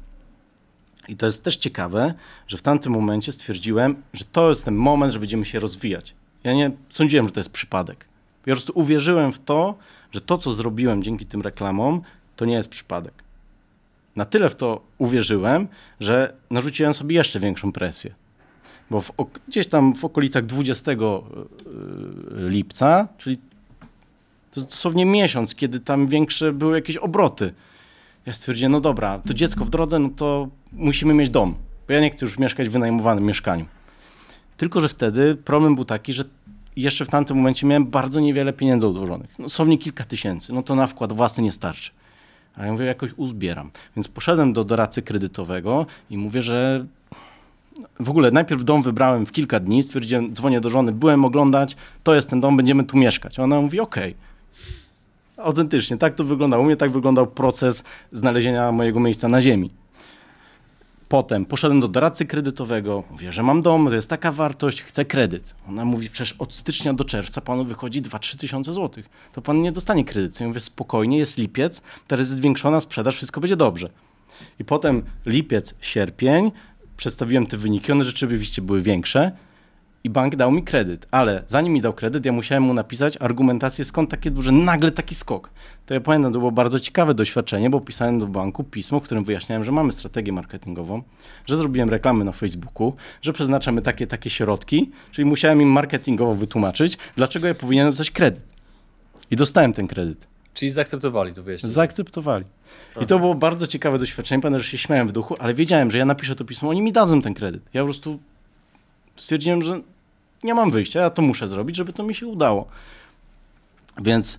[1.09, 2.15] I to jest też ciekawe,
[2.49, 6.15] że w tamtym momencie stwierdziłem, że to jest ten moment, że będziemy się rozwijać.
[6.45, 8.05] Ja nie sądziłem, że to jest przypadek.
[8.41, 9.75] Po prostu uwierzyłem w to,
[10.13, 12.03] że to, co zrobiłem dzięki tym reklamom,
[12.37, 13.22] to nie jest przypadek.
[14.17, 15.69] Na tyle w to uwierzyłem,
[16.01, 18.15] że narzuciłem sobie jeszcze większą presję
[18.93, 19.13] bo w,
[19.49, 20.97] gdzieś tam w okolicach 20 e,
[22.33, 23.39] lipca, czyli
[24.51, 27.55] to dosłownie miesiąc, kiedy tam większe były jakieś obroty.
[28.27, 31.55] Ja stwierdziłem, no dobra, to dziecko w drodze, no to musimy mieć dom,
[31.89, 33.67] bo ja nie chcę już mieszkać w wynajmowanym mieszkaniu.
[34.57, 36.25] Tylko, że wtedy problem był taki, że
[36.77, 39.31] jeszcze w tamtym momencie miałem bardzo niewiele pieniędzy odłożonych.
[39.39, 40.53] No, kilka tysięcy.
[40.53, 41.91] No to na wkład własny nie starczy.
[42.57, 43.71] A ja mówię, jakoś uzbieram.
[43.97, 46.87] Więc poszedłem do doradcy kredytowego i mówię, że
[48.01, 52.15] w ogóle najpierw dom wybrałem w kilka dni, stwierdziłem, dzwonię do żony, byłem oglądać, to
[52.15, 53.39] jest ten dom, będziemy tu mieszkać.
[53.39, 54.15] Ona mówi, okej.
[54.15, 55.45] Okay.
[55.47, 56.63] Autentycznie, tak to wyglądało.
[56.63, 59.71] U mnie tak wyglądał proces znalezienia mojego miejsca na ziemi.
[61.13, 65.55] Potem poszedłem do doradcy kredytowego, mówię, że mam dom, to jest taka wartość, chcę kredyt.
[65.69, 69.09] Ona mówi, przecież od stycznia do czerwca panu wychodzi 2-3 tysiące złotych.
[69.33, 70.43] To pan nie dostanie kredytu.
[70.43, 73.91] Ja mówię, spokojnie, jest lipiec, teraz jest zwiększona sprzedaż, wszystko będzie dobrze.
[74.59, 76.53] I potem lipiec, sierpień,
[76.97, 79.33] przedstawiłem te wyniki, one rzeczywiście były większe
[80.05, 83.85] i bank dał mi kredyt, ale zanim mi dał kredyt, ja musiałem mu napisać argumentację,
[83.85, 85.51] skąd takie duże, nagle taki skok.
[85.87, 89.25] To ja pamiętam, to było bardzo ciekawe doświadczenie, bo pisałem do banku pismo, w którym
[89.25, 91.03] wyjaśniałem, że mamy strategię marketingową,
[91.47, 96.99] że zrobiłem reklamy na Facebooku, że przeznaczamy takie, takie środki, czyli musiałem im marketingowo wytłumaczyć,
[97.17, 98.45] dlaczego ja powinienem dostać kredyt.
[99.31, 100.27] I dostałem ten kredyt.
[100.55, 101.73] Czyli zaakceptowali to wyjaśnienie?
[101.73, 102.45] Zaakceptowali.
[103.01, 104.43] I to było bardzo ciekawe doświadczenie.
[104.43, 106.93] Pamiętam, że się śmiałem w duchu, ale wiedziałem, że ja napiszę to pismo, oni mi
[106.93, 107.63] dadzą ten kredyt.
[107.75, 108.19] Ja po prostu
[109.17, 109.81] stwierdziłem, że
[110.45, 112.67] nie mam wyjścia, ja to muszę zrobić, żeby to mi się udało.
[114.03, 114.39] Więc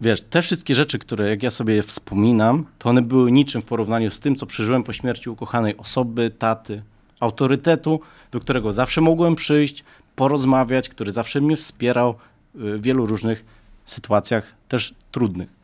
[0.00, 4.10] wiesz, te wszystkie rzeczy, które jak ja sobie wspominam, to one były niczym w porównaniu
[4.10, 6.82] z tym, co przeżyłem po śmierci ukochanej osoby, taty,
[7.20, 9.84] autorytetu, do którego zawsze mogłem przyjść,
[10.16, 12.14] porozmawiać, który zawsze mnie wspierał
[12.54, 13.44] w wielu różnych
[13.84, 15.58] sytuacjach, też trudnych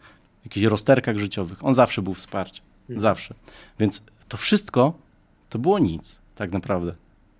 [0.45, 1.65] jakichś rozterkach życiowych.
[1.65, 2.65] On zawsze był wsparciem.
[2.87, 3.01] Hmm.
[3.01, 3.35] Zawsze.
[3.79, 4.93] Więc to wszystko
[5.51, 6.95] to było nic, tak naprawdę.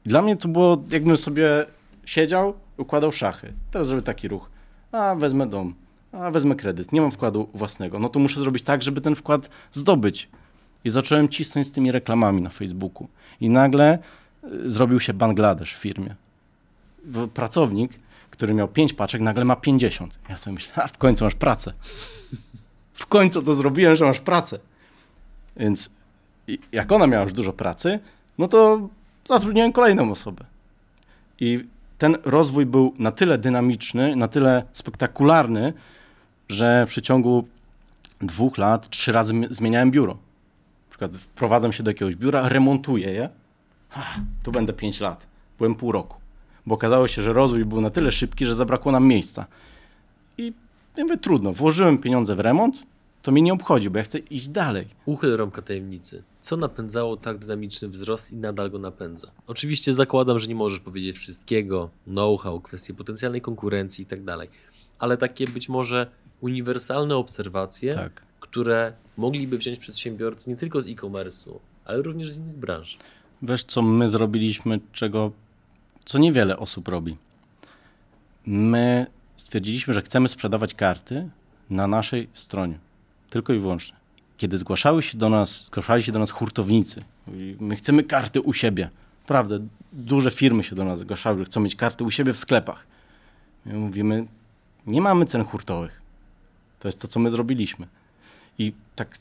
[0.07, 1.67] I dla mnie to było, jakbym sobie
[2.07, 3.53] siedział, układał szachy.
[3.71, 4.51] Teraz zrobię taki ruch.
[4.93, 5.75] A wezmę dom,
[6.13, 7.99] a wezmę kredyt, nie mam wkładu własnego.
[7.99, 10.29] No to muszę zrobić tak, żeby ten wkład zdobyć.
[10.85, 13.09] I zacząłem cisnąć z tymi reklamami na Facebooku.
[13.41, 13.99] I nagle
[14.45, 16.15] y, zrobił się Bangladesz w firmie.
[17.05, 17.93] Bo pracownik,
[18.31, 20.19] który miał 5 paczek, nagle ma 50.
[20.29, 21.73] Ja sobie myślę, a w końcu masz pracę
[22.95, 24.59] w końcu to zrobiłem, że masz pracę.
[25.57, 25.91] Więc
[26.73, 27.99] jak ona miała już dużo pracy,
[28.39, 28.89] no to
[29.25, 30.45] zatrudniłem kolejną osobę.
[31.41, 31.65] I
[32.05, 35.73] ten rozwój był na tyle dynamiczny, na tyle spektakularny,
[36.49, 37.49] że w przeciągu
[38.21, 40.13] dwóch lat trzy razy zmieniałem biuro.
[40.13, 43.29] Na przykład wprowadzam się do jakiegoś biura, remontuję je.
[43.95, 45.27] Ach, tu będę pięć lat.
[45.59, 46.17] byłem pół roku,
[46.67, 49.47] bo okazało się, że rozwój był na tyle szybki, że zabrakło nam miejsca.
[50.39, 50.53] I
[50.97, 52.77] ja trudno, włożyłem pieniądze w remont,
[53.25, 54.87] to mnie nie obchodzi, bo ja chcę iść dalej.
[55.07, 56.23] Uchyl rąbka tajemnicy.
[56.41, 59.31] Co napędzało tak dynamiczny wzrost i nadal go napędza?
[59.47, 64.49] Oczywiście zakładam, że nie możesz powiedzieć wszystkiego, know-how, kwestie potencjalnej konkurencji i tak dalej,
[64.99, 66.11] ale takie być może
[66.41, 68.23] uniwersalne obserwacje, Tak.
[68.41, 72.99] które mogliby wziąć przedsiębiorcy nie tylko z e-commerce'u, ale również z innych branż.
[73.43, 75.33] Wiesz, co my zrobiliśmy, czego,
[76.05, 77.17] co niewiele osób robi.
[78.47, 79.07] My
[79.37, 81.29] stwierdziliśmy, że chcemy sprzedawać karty
[81.71, 82.79] na naszej stronie.
[83.35, 83.97] Tylko i wyłącznie.
[84.37, 88.53] Kiedy zgłaszały się do nas, zgłaszali się do nas hurtownicy, mówili, my chcemy karty u
[88.53, 88.91] siebie.
[89.27, 89.55] Prawda,
[89.93, 92.87] duże firmy się do nas zgłaszały, że chcą mieć karty u siebie w sklepach.
[93.67, 94.27] My mówimy,
[94.87, 96.03] nie mamy cen hurtowych.
[96.81, 97.87] To jest to, co my zrobiliśmy.
[98.59, 99.19] I tak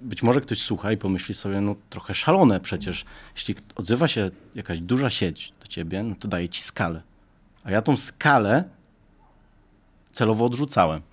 [0.00, 3.04] być może ktoś słucha i pomyśli sobie, no trochę szalone przecież.
[3.34, 7.02] Jeśli odzywa się jakaś duża sieć do ciebie, no to daje ci skalę.
[7.64, 8.64] A ja tą skalę
[10.12, 11.07] celowo odrzucałem.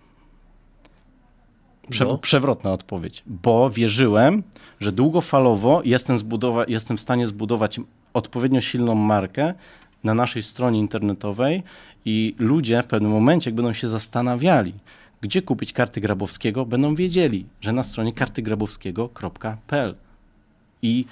[1.89, 2.17] Prze No.
[2.17, 4.43] Przewrotna odpowiedź, bo wierzyłem,
[4.79, 7.79] że długofalowo jestem, zbudowa- jestem w stanie zbudować
[8.13, 9.53] odpowiednio silną markę
[10.03, 11.63] na naszej stronie internetowej
[12.05, 14.73] i ludzie w pewnym momencie, jak będą się zastanawiali,
[15.21, 19.95] gdzie kupić karty Grabowskiego, będą wiedzieli, że na stronie kartygrabowskiego.pl.
[20.81, 21.05] I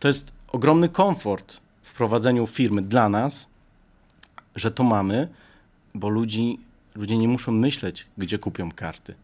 [0.00, 3.46] to jest ogromny komfort w prowadzeniu firmy dla nas,
[4.56, 5.28] że to mamy,
[5.94, 6.58] bo ludzi,
[6.94, 9.14] ludzie nie muszą myśleć, gdzie kupią karty.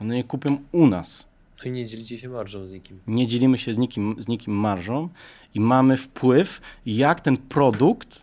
[0.00, 1.26] One je kupią u nas.
[1.58, 3.00] No i nie dzielicie się marżą z nikim.
[3.06, 5.08] Nie dzielimy się z nikim, z nikim marżą
[5.54, 8.20] i mamy wpływ, jak ten produkt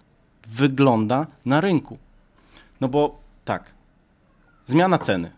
[0.47, 1.97] wygląda na rynku.
[2.81, 3.73] No bo tak,
[4.65, 5.31] zmiana ceny.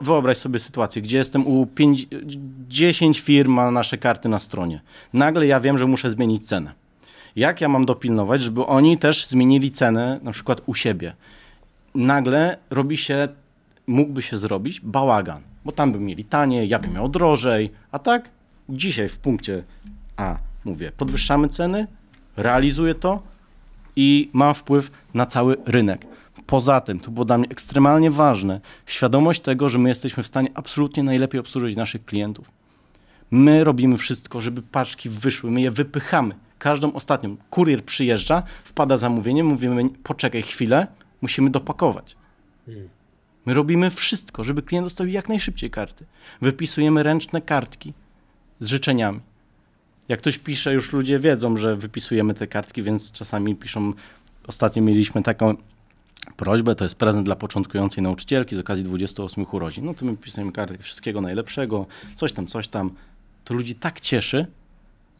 [0.00, 2.06] Wyobraź sobie sytuację, gdzie jestem u 5,
[2.68, 4.80] 10 firm ma nasze karty na stronie.
[5.12, 6.72] Nagle ja wiem, że muszę zmienić cenę.
[7.36, 11.12] Jak ja mam dopilnować, żeby oni też zmienili cenę na przykład u siebie?
[11.94, 13.28] Nagle robi się,
[13.86, 18.30] mógłby się zrobić bałagan, bo tam by mieli taniej, ja bym miał drożej, a tak
[18.68, 19.64] dzisiaj w punkcie
[20.16, 21.86] A mówię, podwyższamy ceny,
[22.36, 23.22] realizuję to
[23.96, 26.06] i mam wpływ na cały rynek.
[26.46, 30.48] Poza tym, to było dla mnie ekstremalnie ważne, świadomość tego, że my jesteśmy w stanie
[30.54, 32.50] absolutnie najlepiej obsłużyć naszych klientów.
[33.30, 36.34] My robimy wszystko, żeby paczki wyszły, my je wypychamy.
[36.58, 37.36] Każdą ostatnią.
[37.50, 40.86] Kurier przyjeżdża, wpada zamówienie, mówimy, poczekaj chwilę,
[41.22, 42.16] musimy dopakować.
[43.48, 46.04] My robimy wszystko, żeby klient dostał jak najszybciej karty.
[46.42, 47.92] Wypisujemy ręczne kartki
[48.60, 49.20] z życzeniami.
[50.08, 53.92] Jak ktoś pisze, już ludzie wiedzą, że wypisujemy te kartki, więc czasami piszą.
[54.46, 55.56] Ostatnio mieliśmy taką
[56.36, 59.84] prośbę, to jest prezent dla początkującej nauczycielki z okazji 28 urodzin.
[59.84, 62.90] No to my pisujemy kartki wszystkiego najlepszego, coś tam, coś tam.
[63.44, 64.46] To ludzi tak cieszy,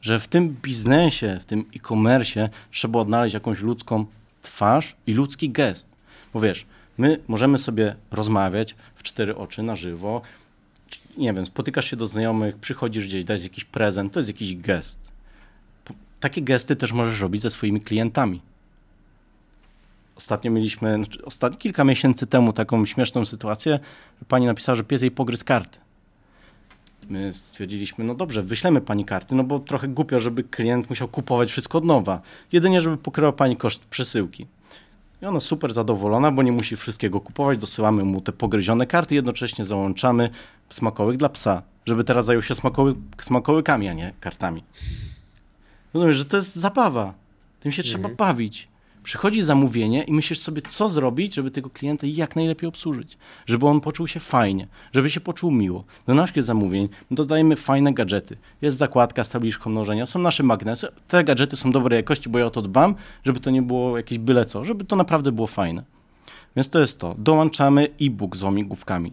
[0.00, 4.06] że w tym biznesie, w tym e-commerce trzeba odnaleźć jakąś ludzką
[4.42, 5.96] twarz i ludzki gest.
[6.32, 6.66] Bo wiesz,
[6.98, 10.22] my możemy sobie rozmawiać w cztery oczy na żywo,
[11.16, 15.12] nie wiem, spotykasz się do znajomych, przychodzisz gdzieś, dajesz jakiś prezent, to jest jakiś gest.
[16.20, 18.40] Takie gesty też możesz robić ze swoimi klientami.
[20.16, 20.98] Ostatnio mieliśmy,
[21.38, 23.78] znaczy kilka miesięcy temu taką śmieszną sytuację,
[24.20, 25.78] że pani napisała, że pies jej pogryzł karty.
[27.08, 31.50] My stwierdziliśmy, no dobrze, wyślemy pani karty, no bo trochę głupio, żeby klient musiał kupować
[31.50, 32.20] wszystko od nowa.
[32.52, 34.46] Jedynie, żeby pokryła pani koszt przesyłki.
[35.22, 37.58] I ona super zadowolona, bo nie musi wszystkiego kupować.
[37.58, 40.30] Dosyłamy mu te pogryzione karty, jednocześnie załączamy
[40.70, 44.64] smakołyk dla psa, żeby teraz zajął się smakoły, smakołykami, a nie kartami.
[45.94, 47.14] Rozumiesz, że to jest zabawa.
[47.60, 48.68] Tym się trzeba bawić.
[49.08, 53.18] Przychodzi zamówienie i myślisz sobie, co zrobić, żeby tego klienta jak najlepiej obsłużyć.
[53.46, 55.84] Żeby on poczuł się fajnie, żeby się poczuł miło.
[56.06, 58.36] Do naszych zamówień dodajemy fajne gadżety.
[58.62, 60.88] Jest zakładka z tabliczką mnożenia, są nasze magnesy.
[61.08, 62.94] Te gadżety są dobrej jakości, bo ja o to dbam,
[63.24, 65.82] żeby to nie było jakieś byle co, żeby to naprawdę było fajne.
[66.56, 67.14] Więc to jest to.
[67.18, 69.12] Dołączamy e-book z łamigłówkami.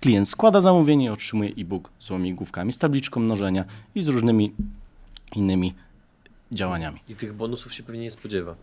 [0.00, 4.52] Klient składa zamówienie i otrzymuje e-book z łamigłówkami, z tabliczką mnożenia i z różnymi
[5.36, 5.74] innymi
[6.52, 7.00] działaniami.
[7.08, 8.54] I tych bonusów się pewnie nie spodziewa.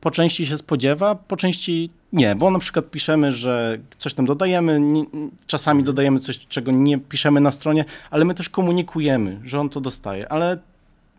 [0.00, 4.80] Po części się spodziewa, po części nie, bo na przykład piszemy, że coś tam dodajemy,
[4.80, 5.04] nie,
[5.46, 9.80] czasami dodajemy coś, czego nie piszemy na stronie, ale my też komunikujemy, że on to
[9.80, 10.58] dostaje, ale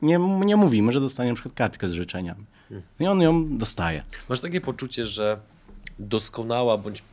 [0.02, 2.46] nie, nie mówimy, że dostanie na przykład kartkę z życzeniami.
[3.00, 4.04] I on ją dostaje.
[4.30, 5.40] Masz takie poczucie, że
[6.00, 7.04] doskonała bądź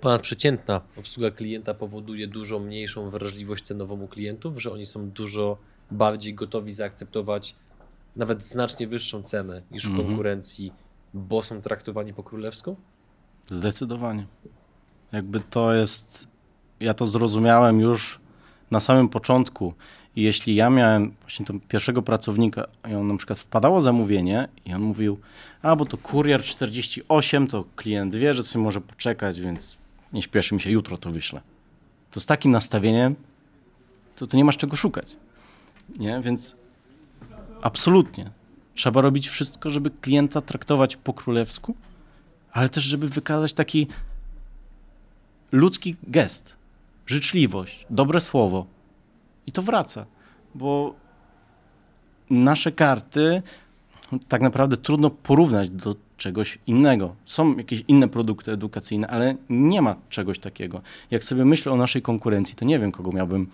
[0.00, 5.58] ponadprzeciętna obsługa klienta powoduje dużo mniejszą wrażliwość cenową u klientów, że oni są dużo
[5.90, 7.54] bardziej gotowi zaakceptować
[8.16, 10.72] nawet znacznie wyższą cenę niż w konkurencji,
[11.14, 12.76] bo są traktowani po królewsku?
[13.46, 14.26] Zdecydowanie.
[15.12, 16.28] Jakby to jest.
[16.80, 18.20] Ja to zrozumiałem już
[18.70, 19.74] na samym początku,
[20.16, 24.74] I jeśli ja miałem właśnie tego pierwszego pracownika i on na przykład wpadało zamówienie i
[24.74, 25.18] on mówił,
[25.62, 29.76] a bo to kurier 48, to klient wie, że sobie może poczekać, więc
[30.12, 31.40] nie śpieszy mi się, jutro to wyślę.
[32.10, 33.14] To z takim nastawieniem
[34.16, 35.16] to, to nie masz czego szukać.
[35.98, 36.20] Nie?
[36.20, 36.56] Więc
[37.62, 38.30] absolutnie
[38.74, 41.74] trzeba robić wszystko, żeby klienta traktować po królewsku,
[42.52, 43.86] ale też, żeby wykazać taki
[45.52, 46.56] ludzki gest,
[47.06, 48.66] życzliwość, dobre słowo.
[49.46, 50.06] I to wraca,
[50.54, 50.94] bo
[52.30, 53.42] nasze karty
[54.28, 57.16] tak naprawdę trudno porównać do czegoś innego.
[57.24, 60.80] Są jakieś inne produkty edukacyjne, ale nie ma czegoś takiego.
[61.10, 63.46] Jak sobie myślę o naszej konkurencji, to nie wiem, kogo miałbym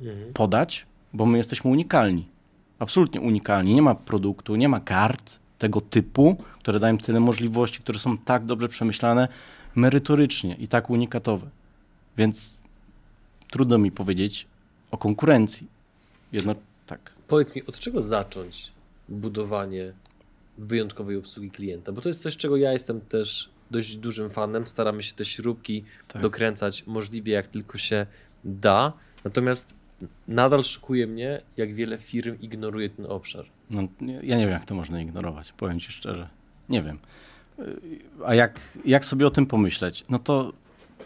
[0.00, 0.32] mhm.
[0.32, 2.28] podać, bo my jesteśmy unikalni.
[2.78, 3.74] Absolutnie unikalni.
[3.74, 8.44] Nie ma produktu, nie ma kart tego typu, które dają tyle możliwości, które są tak
[8.44, 9.28] dobrze przemyślane
[9.74, 11.50] merytorycznie i tak unikatowe.
[12.16, 12.62] Więc
[13.50, 14.46] trudno mi powiedzieć
[14.90, 15.66] o konkurencji.
[16.32, 16.54] Jedno
[16.86, 17.12] tak.
[17.28, 18.72] Powiedz mi, od czego zacząć
[19.08, 19.92] budowanie
[20.58, 21.92] wyjątkowej obsługi klienta?
[21.92, 24.66] Bo to jest coś, czego ja jestem też dość dużym fanem.
[24.66, 26.22] Staramy się te śrubki tak.
[26.22, 28.06] dokręcać możliwie jak tylko się
[28.44, 28.92] da.
[29.24, 29.74] Natomiast
[30.28, 33.44] nadal szokuje mnie, jak wiele firm ignoruje ten obszar.
[33.70, 36.28] No, ja nie wiem, jak to można ignorować, powiem Ci szczerze.
[36.68, 36.98] Nie wiem.
[38.26, 40.04] A jak, jak sobie o tym pomyśleć?
[40.08, 40.52] No to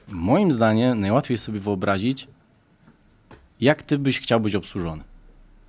[0.09, 2.29] moim zdaniem najłatwiej sobie wyobrazić,
[3.61, 5.05] jak Ty byś chciał być obsłużony.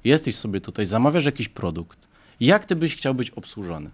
[0.03, 1.99] Jesteś sobie tutaj, zamawiasz jakiś produkt.
[2.39, 3.89] Jak Ty byś chciał być obsłużony?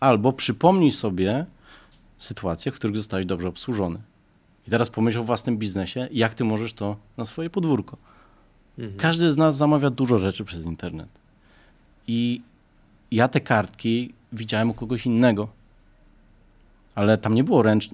[0.00, 1.46] Albo przypomnij sobie
[2.18, 3.98] sytuacje, w których zostałeś dobrze obsłużony.
[4.68, 7.96] I teraz pomyśl o własnym biznesie, jak Ty możesz to na swoje podwórko.
[8.78, 8.98] Mhm.
[8.98, 11.08] Każdy z nas zamawia dużo rzeczy przez internet.
[12.06, 12.40] I
[13.10, 15.48] ja te kartki widziałem u kogoś innego.
[16.94, 17.86] Ale tam nie było ręcz...
[17.86, 17.88] Y,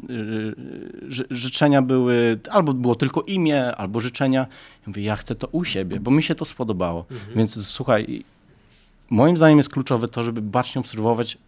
[1.20, 4.40] y, życzenia były, albo było tylko imię, albo życzenia.
[4.40, 7.06] Ja mówię, ja chcę to u siebie, bo mi się to spodobało.
[7.10, 7.36] Mhm.
[7.36, 8.24] Więc słuchaj,
[9.10, 11.38] moim zdaniem jest kluczowe to, żeby bacznie obserwować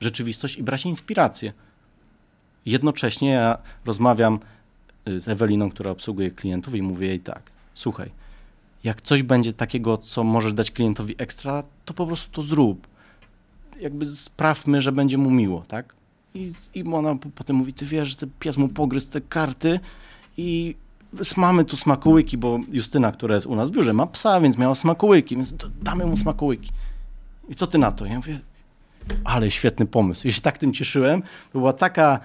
[0.00, 1.52] rzeczywistość i brać inspirację.
[2.66, 4.38] Jednocześnie ja rozmawiam
[5.08, 7.42] y, z Eweliną, która obsługuje klientów i mówię jej tak,
[7.74, 8.10] słuchaj,
[8.84, 12.86] jak coś będzie takiego, co możesz dać klientowi ekstra, to po prostu to zrób.
[13.80, 15.94] Jakby sprawmy, że będzie mu miło, tak?
[16.34, 19.80] I, i ona potem mówi, ty wiesz, że pies mu pogryzł te karty
[20.36, 20.76] i
[21.36, 24.74] mamy tu smakołyki, bo Justyna, która jest u nas w biurze, ma psa, więc miała
[24.74, 26.70] smakołyki, więc damy mu smakołyki.
[27.48, 28.06] I co ty na to?
[28.06, 28.38] Ja mówię,
[29.24, 30.26] ale świetny pomysł.
[30.26, 31.22] Ja się tak tym cieszyłem.
[31.22, 32.20] To była taka,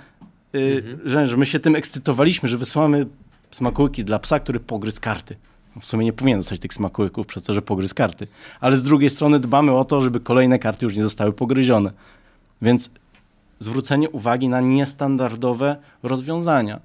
[0.55, 1.09] y, mhm.
[1.09, 3.05] że, że my się tym ekscytowaliśmy, że wysyłamy
[3.51, 5.35] smakołyki dla psa, który pogryzł karty
[5.79, 8.27] w sumie nie powinien dostać tych smakołyków przez to, że pogryzł karty.
[8.59, 11.91] Ale z drugiej strony dbamy o to, żeby kolejne karty już nie zostały pogryzione.
[12.61, 12.89] Więc
[13.59, 16.79] zwrócenie uwagi na niestandardowe rozwiązania.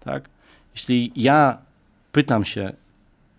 [0.00, 0.28] Tak?
[0.74, 1.58] Jeśli ja
[2.12, 2.72] pytam się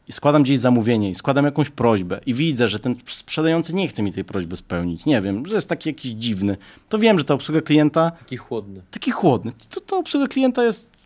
[0.07, 4.03] i składam gdzieś zamówienie i składam jakąś prośbę i widzę, że ten sprzedający nie chce
[4.03, 6.57] mi tej prośby spełnić, nie wiem, że jest taki jakiś dziwny,
[6.89, 8.11] to wiem, że ta obsługa klienta...
[8.11, 8.81] Taki chłodny.
[8.91, 9.51] Taki chłodny.
[9.69, 10.96] To, to obsługa klienta jest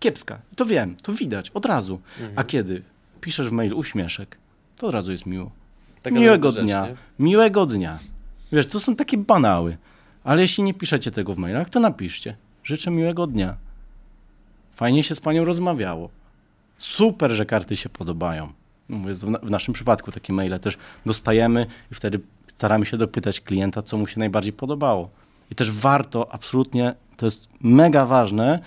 [0.00, 0.38] kiepska.
[0.52, 2.00] I to wiem, to widać od razu.
[2.18, 2.38] Mhm.
[2.38, 2.82] A kiedy
[3.20, 4.36] piszesz w mail uśmieszek,
[4.76, 5.50] to od razu jest miło.
[6.02, 7.98] Taka miłego dnia, rzecz, miłego dnia.
[8.52, 9.76] Wiesz, to są takie banały.
[10.24, 12.36] Ale jeśli nie piszecie tego w mailach, to napiszcie.
[12.64, 13.56] Życzę miłego dnia.
[14.74, 16.10] Fajnie się z panią rozmawiało.
[16.78, 18.52] Super, że karty się podobają.
[18.88, 23.96] Mówię, w naszym przypadku takie maile też dostajemy i wtedy staramy się dopytać klienta, co
[23.96, 25.10] mu się najbardziej podobało.
[25.50, 28.60] I też warto, absolutnie, to jest mega ważne,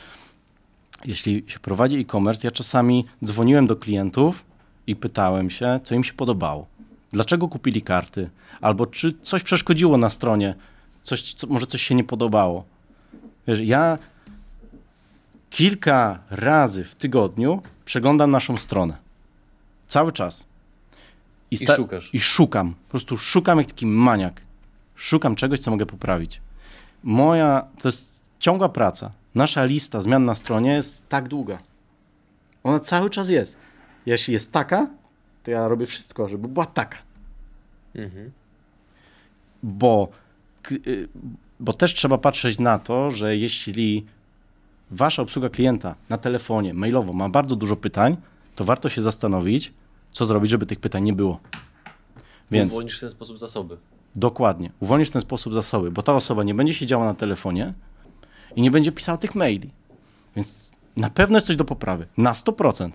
[1.06, 4.46] jeśli się prowadzi e-commerce, ja czasami dzwoniłem do klientów
[4.88, 6.68] i pytałem się, co im się podobało.
[7.14, 8.30] Dlaczego kupili karty?
[8.62, 10.56] Albo czy coś przeszkodziło na stronie,
[11.04, 12.66] coś, co, może coś się nie podobało.
[13.48, 13.98] Wiesz, ja
[15.50, 18.98] kilka razy w tygodniu przeglądam naszą stronę.
[19.88, 20.46] Cały czas.
[21.52, 22.10] I, I szukasz.
[22.14, 22.74] I szukam.
[22.74, 24.42] Po prostu szukam jak taki maniak.
[24.96, 26.42] Szukam czegoś, co mogę poprawić.
[27.04, 31.60] Moja, to jest ciągła praca nasza lista zmian na stronie jest tak długa.
[32.64, 33.58] Ona cały czas jest.
[34.06, 34.88] Jeśli jest taka,
[35.44, 36.98] to ja robię wszystko, żeby była taka.
[37.96, 38.32] Mhm.
[39.64, 40.08] Bo,
[40.72, 41.10] y,
[41.60, 44.06] bo też trzeba patrzeć na to, że jeśli
[44.92, 48.18] wasza obsługa klienta na telefonie, mailowo ma bardzo dużo pytań,
[48.56, 49.74] to warto się zastanowić,
[50.12, 51.40] co zrobić, żeby tych pytań nie było.
[52.52, 53.78] Więc uwolnisz w ten sposób zasoby.
[54.16, 54.72] Dokładnie.
[54.80, 57.74] Uwolnisz w ten sposób zasoby, bo ta osoba nie będzie siedziała na telefonie,
[58.56, 59.70] i nie będzie pisał tych maili.
[60.36, 60.54] Więc
[60.98, 62.08] na pewno jest coś do poprawy.
[62.18, 62.92] Na 100%.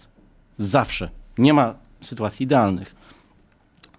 [0.58, 1.10] Zawsze.
[1.38, 2.94] Nie ma sytuacji idealnych.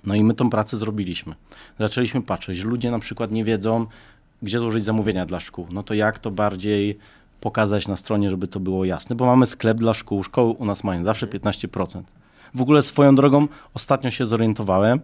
[0.04, 1.36] No i my tą pracę zrobiliśmy.
[1.80, 3.86] Zaczęliśmy patrzeć, ludzie na przykład nie wiedzą,
[4.42, 5.68] gdzie złożyć zamówienia dla szkół.
[5.72, 6.98] No to jak to bardziej
[7.42, 10.24] pokazać na stronie, żeby to było jasne, bo mamy sklep dla szkół.
[10.24, 12.02] Szkoły u nas mają zawsze 15%.
[12.54, 15.00] W ogóle swoją drogą ostatnio się zorientowałem,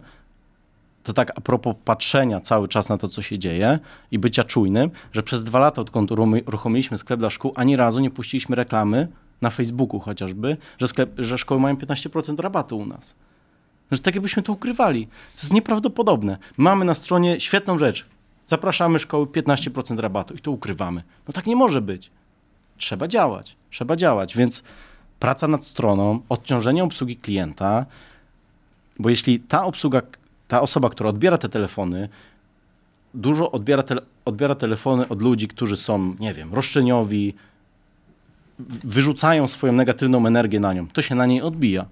[1.04, 3.78] to tak a propos patrzenia cały czas na to, co się dzieje
[4.10, 6.10] i bycia czujnym, że przez dwa lata, odkąd
[6.46, 9.08] uruchomiliśmy sklep dla szkół, ani razu nie puściliśmy reklamy
[9.40, 13.14] na Facebooku chociażby, że, sklep, że szkoły mają 15% rabatu u nas.
[13.90, 15.06] Że tak jakbyśmy to ukrywali.
[15.06, 16.38] To jest nieprawdopodobne.
[16.56, 18.06] Mamy na stronie świetną rzecz.
[18.46, 21.02] Zapraszamy szkoły 15% rabatu i to ukrywamy.
[21.28, 22.10] No tak nie może być.
[22.76, 23.56] Trzeba działać.
[23.70, 24.36] Trzeba działać.
[24.36, 24.62] Więc
[25.20, 27.86] praca nad stroną, odciążenie obsługi klienta,
[28.98, 30.02] bo jeśli ta obsługa,
[30.48, 32.08] ta osoba, która odbiera te telefony,
[33.14, 37.34] dużo odbiera, te, odbiera telefony od ludzi, którzy są, nie wiem, roszczeniowi,
[38.84, 41.86] wyrzucają swoją negatywną energię na nią, to się na niej odbija.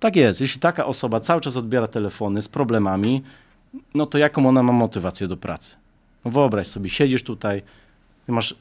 [0.00, 0.40] Tak jest.
[0.40, 3.22] Jeśli taka osoba cały czas odbiera telefony z problemami,
[3.94, 5.76] no to jaką ona ma motywację do pracy?
[6.24, 7.62] No wyobraź sobie, siedzisz tutaj,
[8.28, 8.54] masz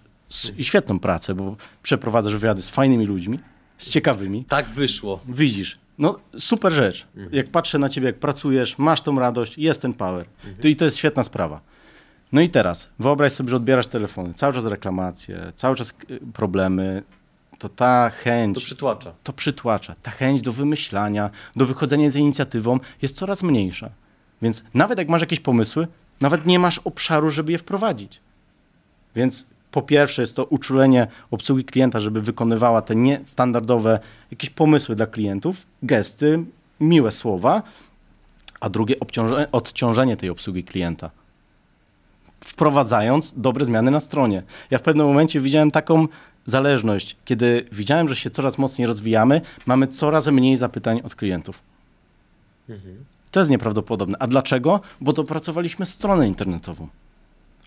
[0.60, 3.40] świetną pracę, bo przeprowadzasz wywiady z fajnymi ludźmi,
[3.78, 4.46] z ciekawymi.
[4.46, 5.20] Tak wyszło.
[5.28, 5.78] Widzisz.
[5.98, 7.08] No super rzecz.
[7.16, 7.36] Mhm.
[7.36, 10.26] Jak patrzę na ciebie, jak pracujesz, masz tą radość, jest ten power.
[10.38, 10.56] Mhm.
[10.62, 11.62] To, I to jest świetna sprawa.
[12.32, 17.04] No i teraz, wyobraź sobie, że odbierasz telefony, cały czas reklamacje, cały czas y, problemy,
[17.60, 18.56] to ta chęć...
[18.56, 19.14] To przytłacza.
[19.24, 19.96] To przytłacza.
[20.02, 23.90] Ta chęć do wymyślania, do wychodzenia z inicjatywą jest coraz mniejsza.
[24.42, 25.88] Więc nawet jak masz jakieś pomysły,
[26.22, 28.20] nawet nie masz obszaru, żeby je wprowadzić.
[29.16, 29.46] Więc
[29.76, 34.00] po pierwsze jest to uczulenie obsługi klienta, żeby wykonywała te niestandardowe
[34.32, 36.44] jakieś pomysły dla klientów, gesty,
[36.80, 37.64] miłe słowa,
[38.60, 38.96] a drugie
[39.52, 41.12] odciążenie tej obsługi klienta
[42.42, 44.44] wprowadzając dobre zmiany na stronie.
[44.72, 46.08] Ja w pewnym momencie widziałem taką
[46.46, 51.60] zależność, kiedy widziałem, że się coraz mocniej rozwijamy, mamy coraz mniej zapytań od klientów.
[52.70, 52.96] Mhm.
[53.32, 54.18] To jest nieprawdopodobne.
[54.20, 54.80] A dlaczego?
[55.02, 56.88] Bo dopracowaliśmy stronę internetową.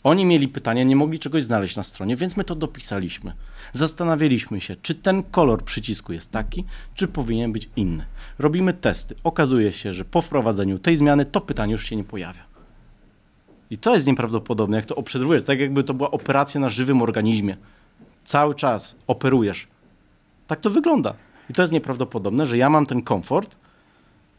[0.02, 3.32] Oni mieli pytania, nie mogli czegoś znaleźć na stronie, więc my to dopisaliśmy.
[3.72, 8.04] Zastanawialiśmy się, czy ten kolor przycisku jest taki, czy powinien być inny.
[8.38, 9.14] Robimy testy.
[9.24, 12.48] Okazuje się, że po wprowadzeniu tej zmiany to pytanie już się nie pojawia.
[13.70, 17.56] I to jest nieprawdopodobne, jak to obserwujesz, tak jakby to była operacja na żywym organizmie.
[18.24, 19.66] Cały czas operujesz.
[20.46, 21.14] Tak to wygląda.
[21.50, 23.56] I to jest nieprawdopodobne, że ja mam ten komfort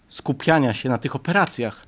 [0.09, 1.85] skupiania się na tych operacjach.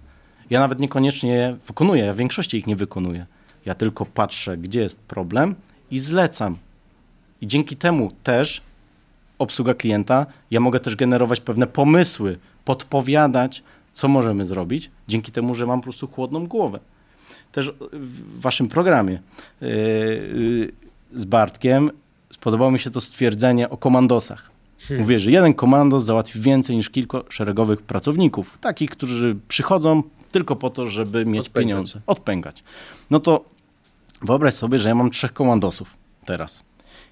[0.49, 3.26] Ja nawet niekoniecznie wykonuję, ja w większości ich nie wykonuję.
[3.66, 5.55] Ja tylko patrzę, gdzie jest problem
[5.91, 6.57] i zlecam.
[7.41, 8.62] I dzięki temu też
[9.39, 15.66] obsługa klienta, ja mogę też generować pewne pomysły, podpowiadać, co możemy zrobić, dzięki temu, że
[15.66, 16.80] mam po prostu chłodną głowę
[17.51, 19.20] też w waszym programie
[19.62, 20.72] yy, yy,
[21.14, 21.91] z Bartkiem
[22.30, 24.51] spodobało mi się to stwierdzenie o komandosach.
[24.80, 25.01] Hmm.
[25.01, 30.70] Mówię, że jeden komandos załatwi więcej niż kilka szeregowych pracowników, takich, którzy przychodzą tylko po
[30.70, 31.62] to, żeby mieć odpękać.
[31.64, 32.64] pieniądze, odpękać.
[33.10, 33.46] No to
[34.22, 36.64] wyobraź sobie, że ja mam trzech komandosów teraz.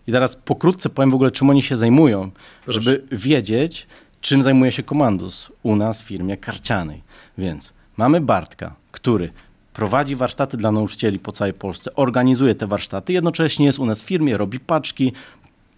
[0.07, 2.31] I teraz pokrótce powiem w ogóle, czym oni się zajmują,
[2.65, 2.81] Proszę.
[2.81, 3.87] żeby wiedzieć,
[4.21, 7.01] czym zajmuje się komandos u nas w firmie karcianej.
[7.37, 9.31] Więc mamy Bartka, który
[9.73, 14.05] prowadzi warsztaty dla nauczycieli po całej Polsce, organizuje te warsztaty, jednocześnie jest u nas w
[14.05, 15.11] firmie, robi paczki,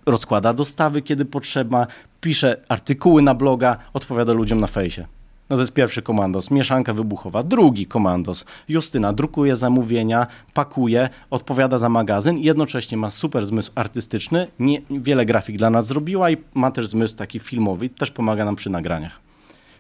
[0.06, 1.88] rozkłada dostawy, kiedy potrzeba,
[2.22, 5.06] pisze artykuły na bloga, odpowiada ludziom na fejsie.
[5.52, 7.44] No to jest pierwszy komandos, mieszanka wybuchowa.
[7.44, 14.48] Drugi komandos, Justyna drukuje zamówienia, pakuje, odpowiada za magazyn i jednocześnie ma super zmysł artystyczny,
[14.60, 18.56] nie, wiele grafik dla nas zrobiła i ma też zmysł taki filmowy, też pomaga nam
[18.56, 19.20] przy nagraniach.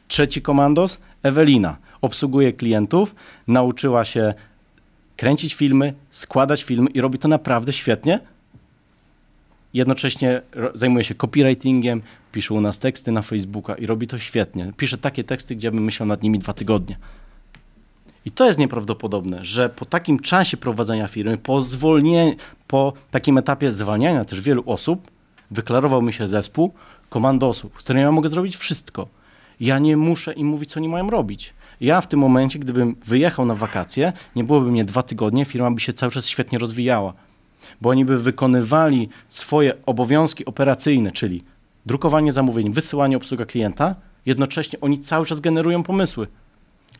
[0.07, 3.15] Trzeci komandos, Ewelina obsługuje klientów,
[3.47, 4.33] nauczyła się
[5.17, 8.19] kręcić filmy, składać filmy i robi to naprawdę świetnie.
[9.73, 10.41] Jednocześnie
[10.73, 12.01] zajmuje się copywritingiem,
[12.31, 14.73] pisze u nas teksty na Facebooka i robi to świetnie.
[14.77, 16.97] Pisze takie teksty, gdzie bym myślał nad nimi dwa tygodnie.
[18.25, 21.61] I to jest nieprawdopodobne, że po takim czasie prowadzenia firmy, po
[22.67, 25.11] po takim etapie zwalniania też wielu osób,
[25.51, 26.73] wyklarował mi się zespół
[27.09, 29.07] komandosów, z którym ja mogę zrobić wszystko.
[29.59, 31.53] Ja nie muszę im mówić, co oni mają robić.
[31.81, 35.79] Ja w tym momencie, gdybym wyjechał na wakacje, nie byłoby mnie dwa tygodnie, firma by
[35.79, 37.13] się cały czas świetnie rozwijała.
[37.81, 41.43] Bo oni by wykonywali swoje obowiązki operacyjne, czyli
[41.85, 43.95] drukowanie zamówień, wysyłanie obsługa klienta,
[44.25, 46.27] jednocześnie oni cały czas generują pomysły.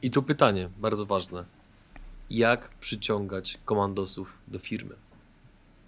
[0.01, 1.43] I tu pytanie, bardzo ważne.
[2.30, 4.95] Jak przyciągać komandosów do firmy?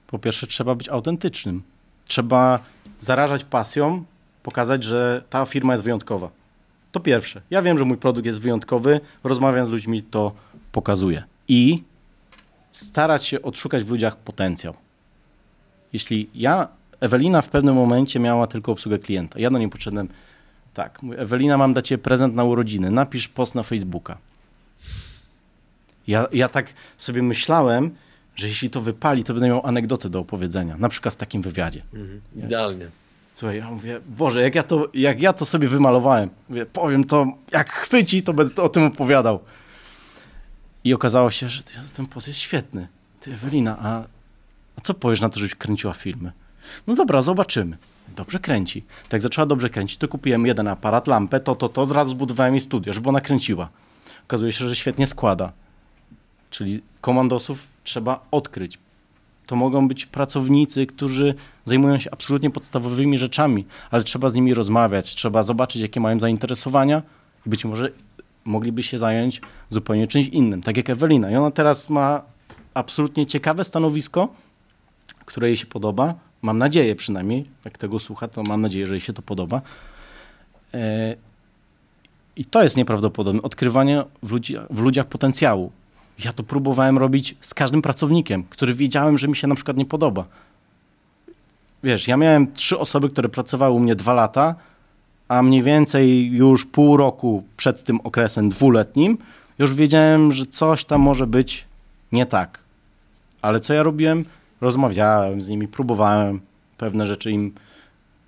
[0.08, 1.64] Po pierwsze, trzeba być autentycznym.
[2.08, 2.60] Trzeba
[3.00, 4.04] zarażać pasją,
[4.44, 6.30] pokazać, że ta firma jest wyjątkowa.
[6.92, 7.42] To pierwsze.
[7.50, 10.32] Ja wiem, że mój produkt jest wyjątkowy, rozmawiam z ludźmi, to
[10.72, 11.24] pokazuję.
[11.48, 11.84] I
[12.74, 14.76] starać się odszukać w ludziach potencjał.
[15.94, 16.68] Jeśli ja,
[17.00, 20.08] Ewelina w pewnym momencie miała tylko obsługę klienta, ja do niej podszedłem,
[20.74, 24.18] tak, mówię, Ewelina, mam dać ci prezent na urodziny, napisz post na Facebooka.
[26.08, 27.92] Ja, ja tak sobie myślałem,
[28.36, 31.82] że jeśli to wypali, to będę miał anegdotę do opowiedzenia, na przykład w takim wywiadzie.
[31.94, 32.88] Mhm, idealnie.
[33.36, 36.30] Słuchaj, ja mówię, Boże, jak ja to, jak ja to sobie wymalowałem.
[36.50, 39.40] Mówię, powiem to, jak chwyci, to będę o tym opowiadał.
[40.84, 41.64] I okazało się, że
[41.96, 42.88] ten post jest świetny.
[43.22, 44.04] Ty, Ewelina, a,
[44.78, 46.32] a co powiesz na to, żebyś kręciła filmy?
[46.88, 47.78] No dobra, zobaczymy.
[48.16, 48.84] Dobrze kręci.
[49.10, 52.62] Tak zaczęła dobrze kręcić, to kupiłem jeden aparat, lampę, to, to, to, zrazu zbudowałem jej
[52.62, 53.70] studio, żeby ona kręciła.
[54.24, 55.52] Okazuje się, że świetnie składa.
[56.50, 58.78] Czyli komandosów trzeba odkryć.
[59.46, 65.16] To mogą być pracownicy, którzy zajmują się absolutnie podstawowymi rzeczami, ale trzeba z nimi rozmawiać,
[65.16, 67.02] trzeba zobaczyć, jakie mają zainteresowania
[67.46, 67.90] i być może
[68.46, 71.32] mogliby się zająć zupełnie czymś innym, tak jak Ewelina.
[71.32, 72.22] I ona teraz ma
[72.74, 74.28] absolutnie ciekawe stanowisko,
[75.26, 76.14] które jej się podoba.
[76.42, 79.62] Mam nadzieję przynajmniej, jak tego słucha, to mam nadzieję, że jej się to podoba.
[80.74, 81.16] E,
[82.36, 83.42] I to jest nieprawdopodobne.
[83.42, 85.72] Odkrywanie w, ludzi, w ludziach potencjału.
[86.26, 89.86] Ja to próbowałem robić z każdym pracownikiem, który wiedziałem, że mi się na przykład nie
[89.86, 90.26] podoba.
[91.84, 94.56] Wiesz, ja miałem trzy osoby, które pracowały u mnie dwa lata,
[95.28, 99.18] a mniej więcej już pół roku przed tym okresem dwuletnim
[99.60, 101.66] już wiedziałem, że coś tam może być
[102.12, 102.60] nie tak.
[103.42, 104.26] Ale co ja robiłem?
[104.62, 106.40] Rozmawiałem z nimi, próbowałem
[106.78, 107.54] pewne rzeczy im,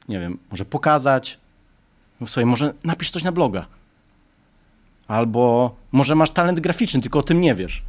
[0.09, 1.39] nie wiem, może pokazać.
[2.21, 3.65] w sobie, może napisz coś na bloga.
[5.07, 7.83] Albo może masz talent graficzny, tylko o tym nie wiesz.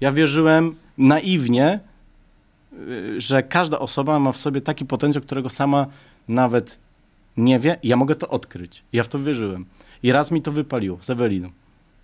[0.00, 1.80] Ja wierzyłem naiwnie,
[2.72, 5.86] y, że każda osoba ma w sobie taki potencjał, którego sama
[6.28, 6.78] nawet
[7.36, 8.84] nie wie, ja mogę to odkryć.
[8.92, 9.66] Ja w to wierzyłem.
[10.02, 11.50] I raz mi to wypaliło z Eweliną.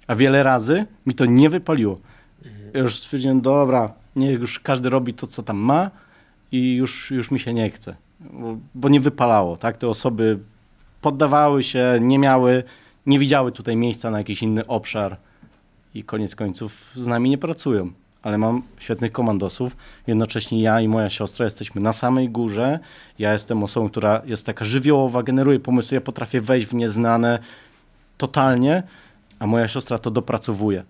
[0.06, 1.98] A wiele razy mi to nie wypaliło.
[2.74, 5.90] Ja już stwierdziłem, dobra, niech już każdy robi to, co tam ma
[6.52, 7.96] i już, już mi się nie chce.
[8.20, 9.76] Bo, bo nie wypalało, tak?
[9.76, 10.38] Te osoby
[11.00, 12.62] poddawały się, nie miały,
[13.06, 15.16] nie widziały tutaj miejsca na jakiś inny obszar
[15.94, 17.92] i koniec końców z nami nie pracują
[18.22, 19.76] ale mam świetnych komandosów.
[20.06, 22.78] Jednocześnie ja i moja siostra jesteśmy na samej górze.
[23.18, 25.94] Ja jestem osobą, która jest taka żywiołowa, generuje pomysły.
[25.94, 27.38] Ja potrafię wejść w nieznane
[28.18, 28.82] totalnie,
[29.38, 30.84] a moja siostra to dopracowuje.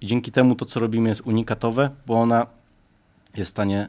[0.00, 2.46] I dzięki temu to, co robimy, jest unikatowe, bo ona
[3.36, 3.88] jest w stanie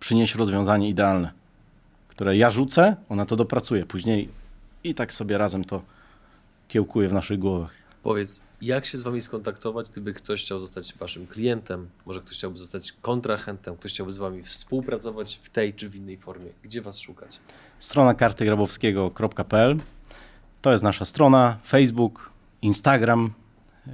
[0.00, 1.30] przynieść rozwiązanie idealne,
[2.08, 4.28] które ja rzucę, ona to dopracuje później
[4.84, 5.82] i tak sobie razem to
[6.68, 7.79] kiełkuje w naszych głowach.
[8.02, 12.58] Powiedz, jak się z Wami skontaktować, gdyby ktoś chciał zostać Waszym klientem, może ktoś chciałby
[12.58, 16.50] zostać kontrahentem, ktoś chciałby z Wami współpracować w tej czy w innej formie?
[16.62, 17.40] Gdzie Was szukać?
[17.78, 19.78] Strona kartygrabowskiego.pl
[20.62, 22.30] to jest nasza strona, Facebook,
[22.62, 23.30] Instagram.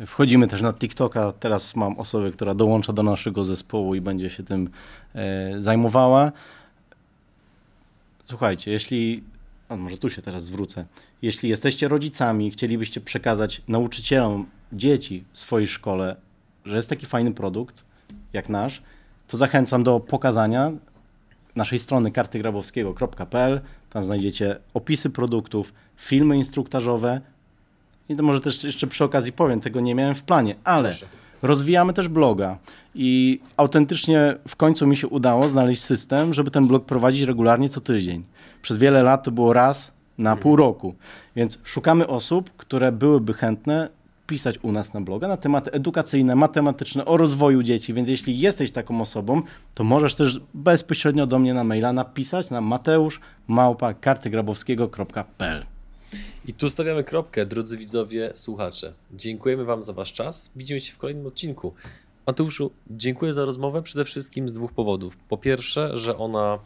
[0.06, 1.32] Wchodzimy też na TikToka.
[1.32, 4.70] Teraz mam osobę, która dołącza do naszego zespołu i będzie się tym
[5.14, 6.32] e, zajmowała.
[8.24, 9.22] Słuchajcie, jeśli
[9.68, 10.84] a może tu się teraz zwrócę.
[11.22, 16.16] Jeśli jesteście rodzicami, chcielibyście przekazać nauczycielom dzieci w swojej szkole,
[16.64, 17.84] że jest taki fajny produkt
[18.32, 18.82] jak nasz,
[19.28, 20.72] to zachęcam do pokazania
[21.56, 23.60] naszej strony kartygrabowskiego.pl.
[23.90, 27.20] Tam znajdziecie opisy produktów, filmy instruktażowe.
[28.08, 31.06] I to może też jeszcze przy okazji powiem, tego nie miałem w planie, ale Proszę.
[31.46, 32.58] Rozwijamy też bloga
[32.94, 37.80] i autentycznie w końcu mi się udało znaleźć system, żeby ten blog prowadzić regularnie co
[37.80, 38.24] tydzień.
[38.62, 40.42] Przez wiele lat to było raz na mhm.
[40.42, 40.94] pół roku.
[41.36, 43.88] Więc szukamy osób, które byłyby chętne
[44.26, 47.94] pisać u nas na bloga na tematy edukacyjne, matematyczne, o rozwoju dzieci.
[47.94, 49.42] Więc jeśli jesteś taką osobą,
[49.74, 55.75] to możesz też bezpośrednio do mnie na maila napisać na mateusz małpa kartygrabowskiego.pl.
[56.46, 58.92] I tu stawiamy kropkę, drodzy widzowie, słuchacze.
[59.12, 60.50] Dziękujemy Wam za Wasz czas.
[60.56, 61.74] Widzimy się w kolejnym odcinku.
[62.26, 65.16] Mateuszu, dziękuję za rozmowę przede wszystkim z dwóch powodów.
[65.16, 66.58] Po pierwsze, że ona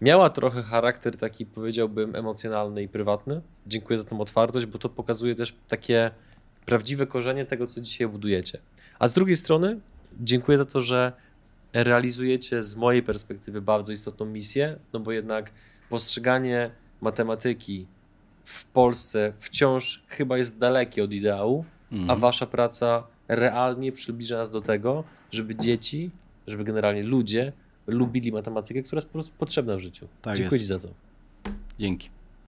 [0.00, 3.40] miała trochę charakter taki, powiedziałbym, emocjonalny i prywatny.
[3.66, 6.10] Dziękuję za tę otwartość, bo to pokazuje też takie
[6.66, 8.58] prawdziwe korzenie tego, co dzisiaj budujecie.
[8.98, 9.80] A z drugiej strony,
[10.20, 11.12] dziękuję za to, że
[11.72, 15.50] realizujecie z mojej perspektywy bardzo istotną misję, no bo jednak
[15.88, 16.70] postrzeganie
[17.00, 17.86] matematyki
[18.44, 22.10] w Polsce wciąż chyba jest dalekie od ideału, mhm.
[22.10, 26.10] a wasza praca realnie przybliża nas do tego, żeby dzieci,
[26.46, 27.52] żeby generalnie ludzie
[27.86, 30.08] lubili matematykę, która jest po prostu potrzebna w życiu.
[30.22, 30.70] Tak Dziękuję jest.
[30.70, 30.94] Ci za to.
[31.78, 32.10] Dzięki.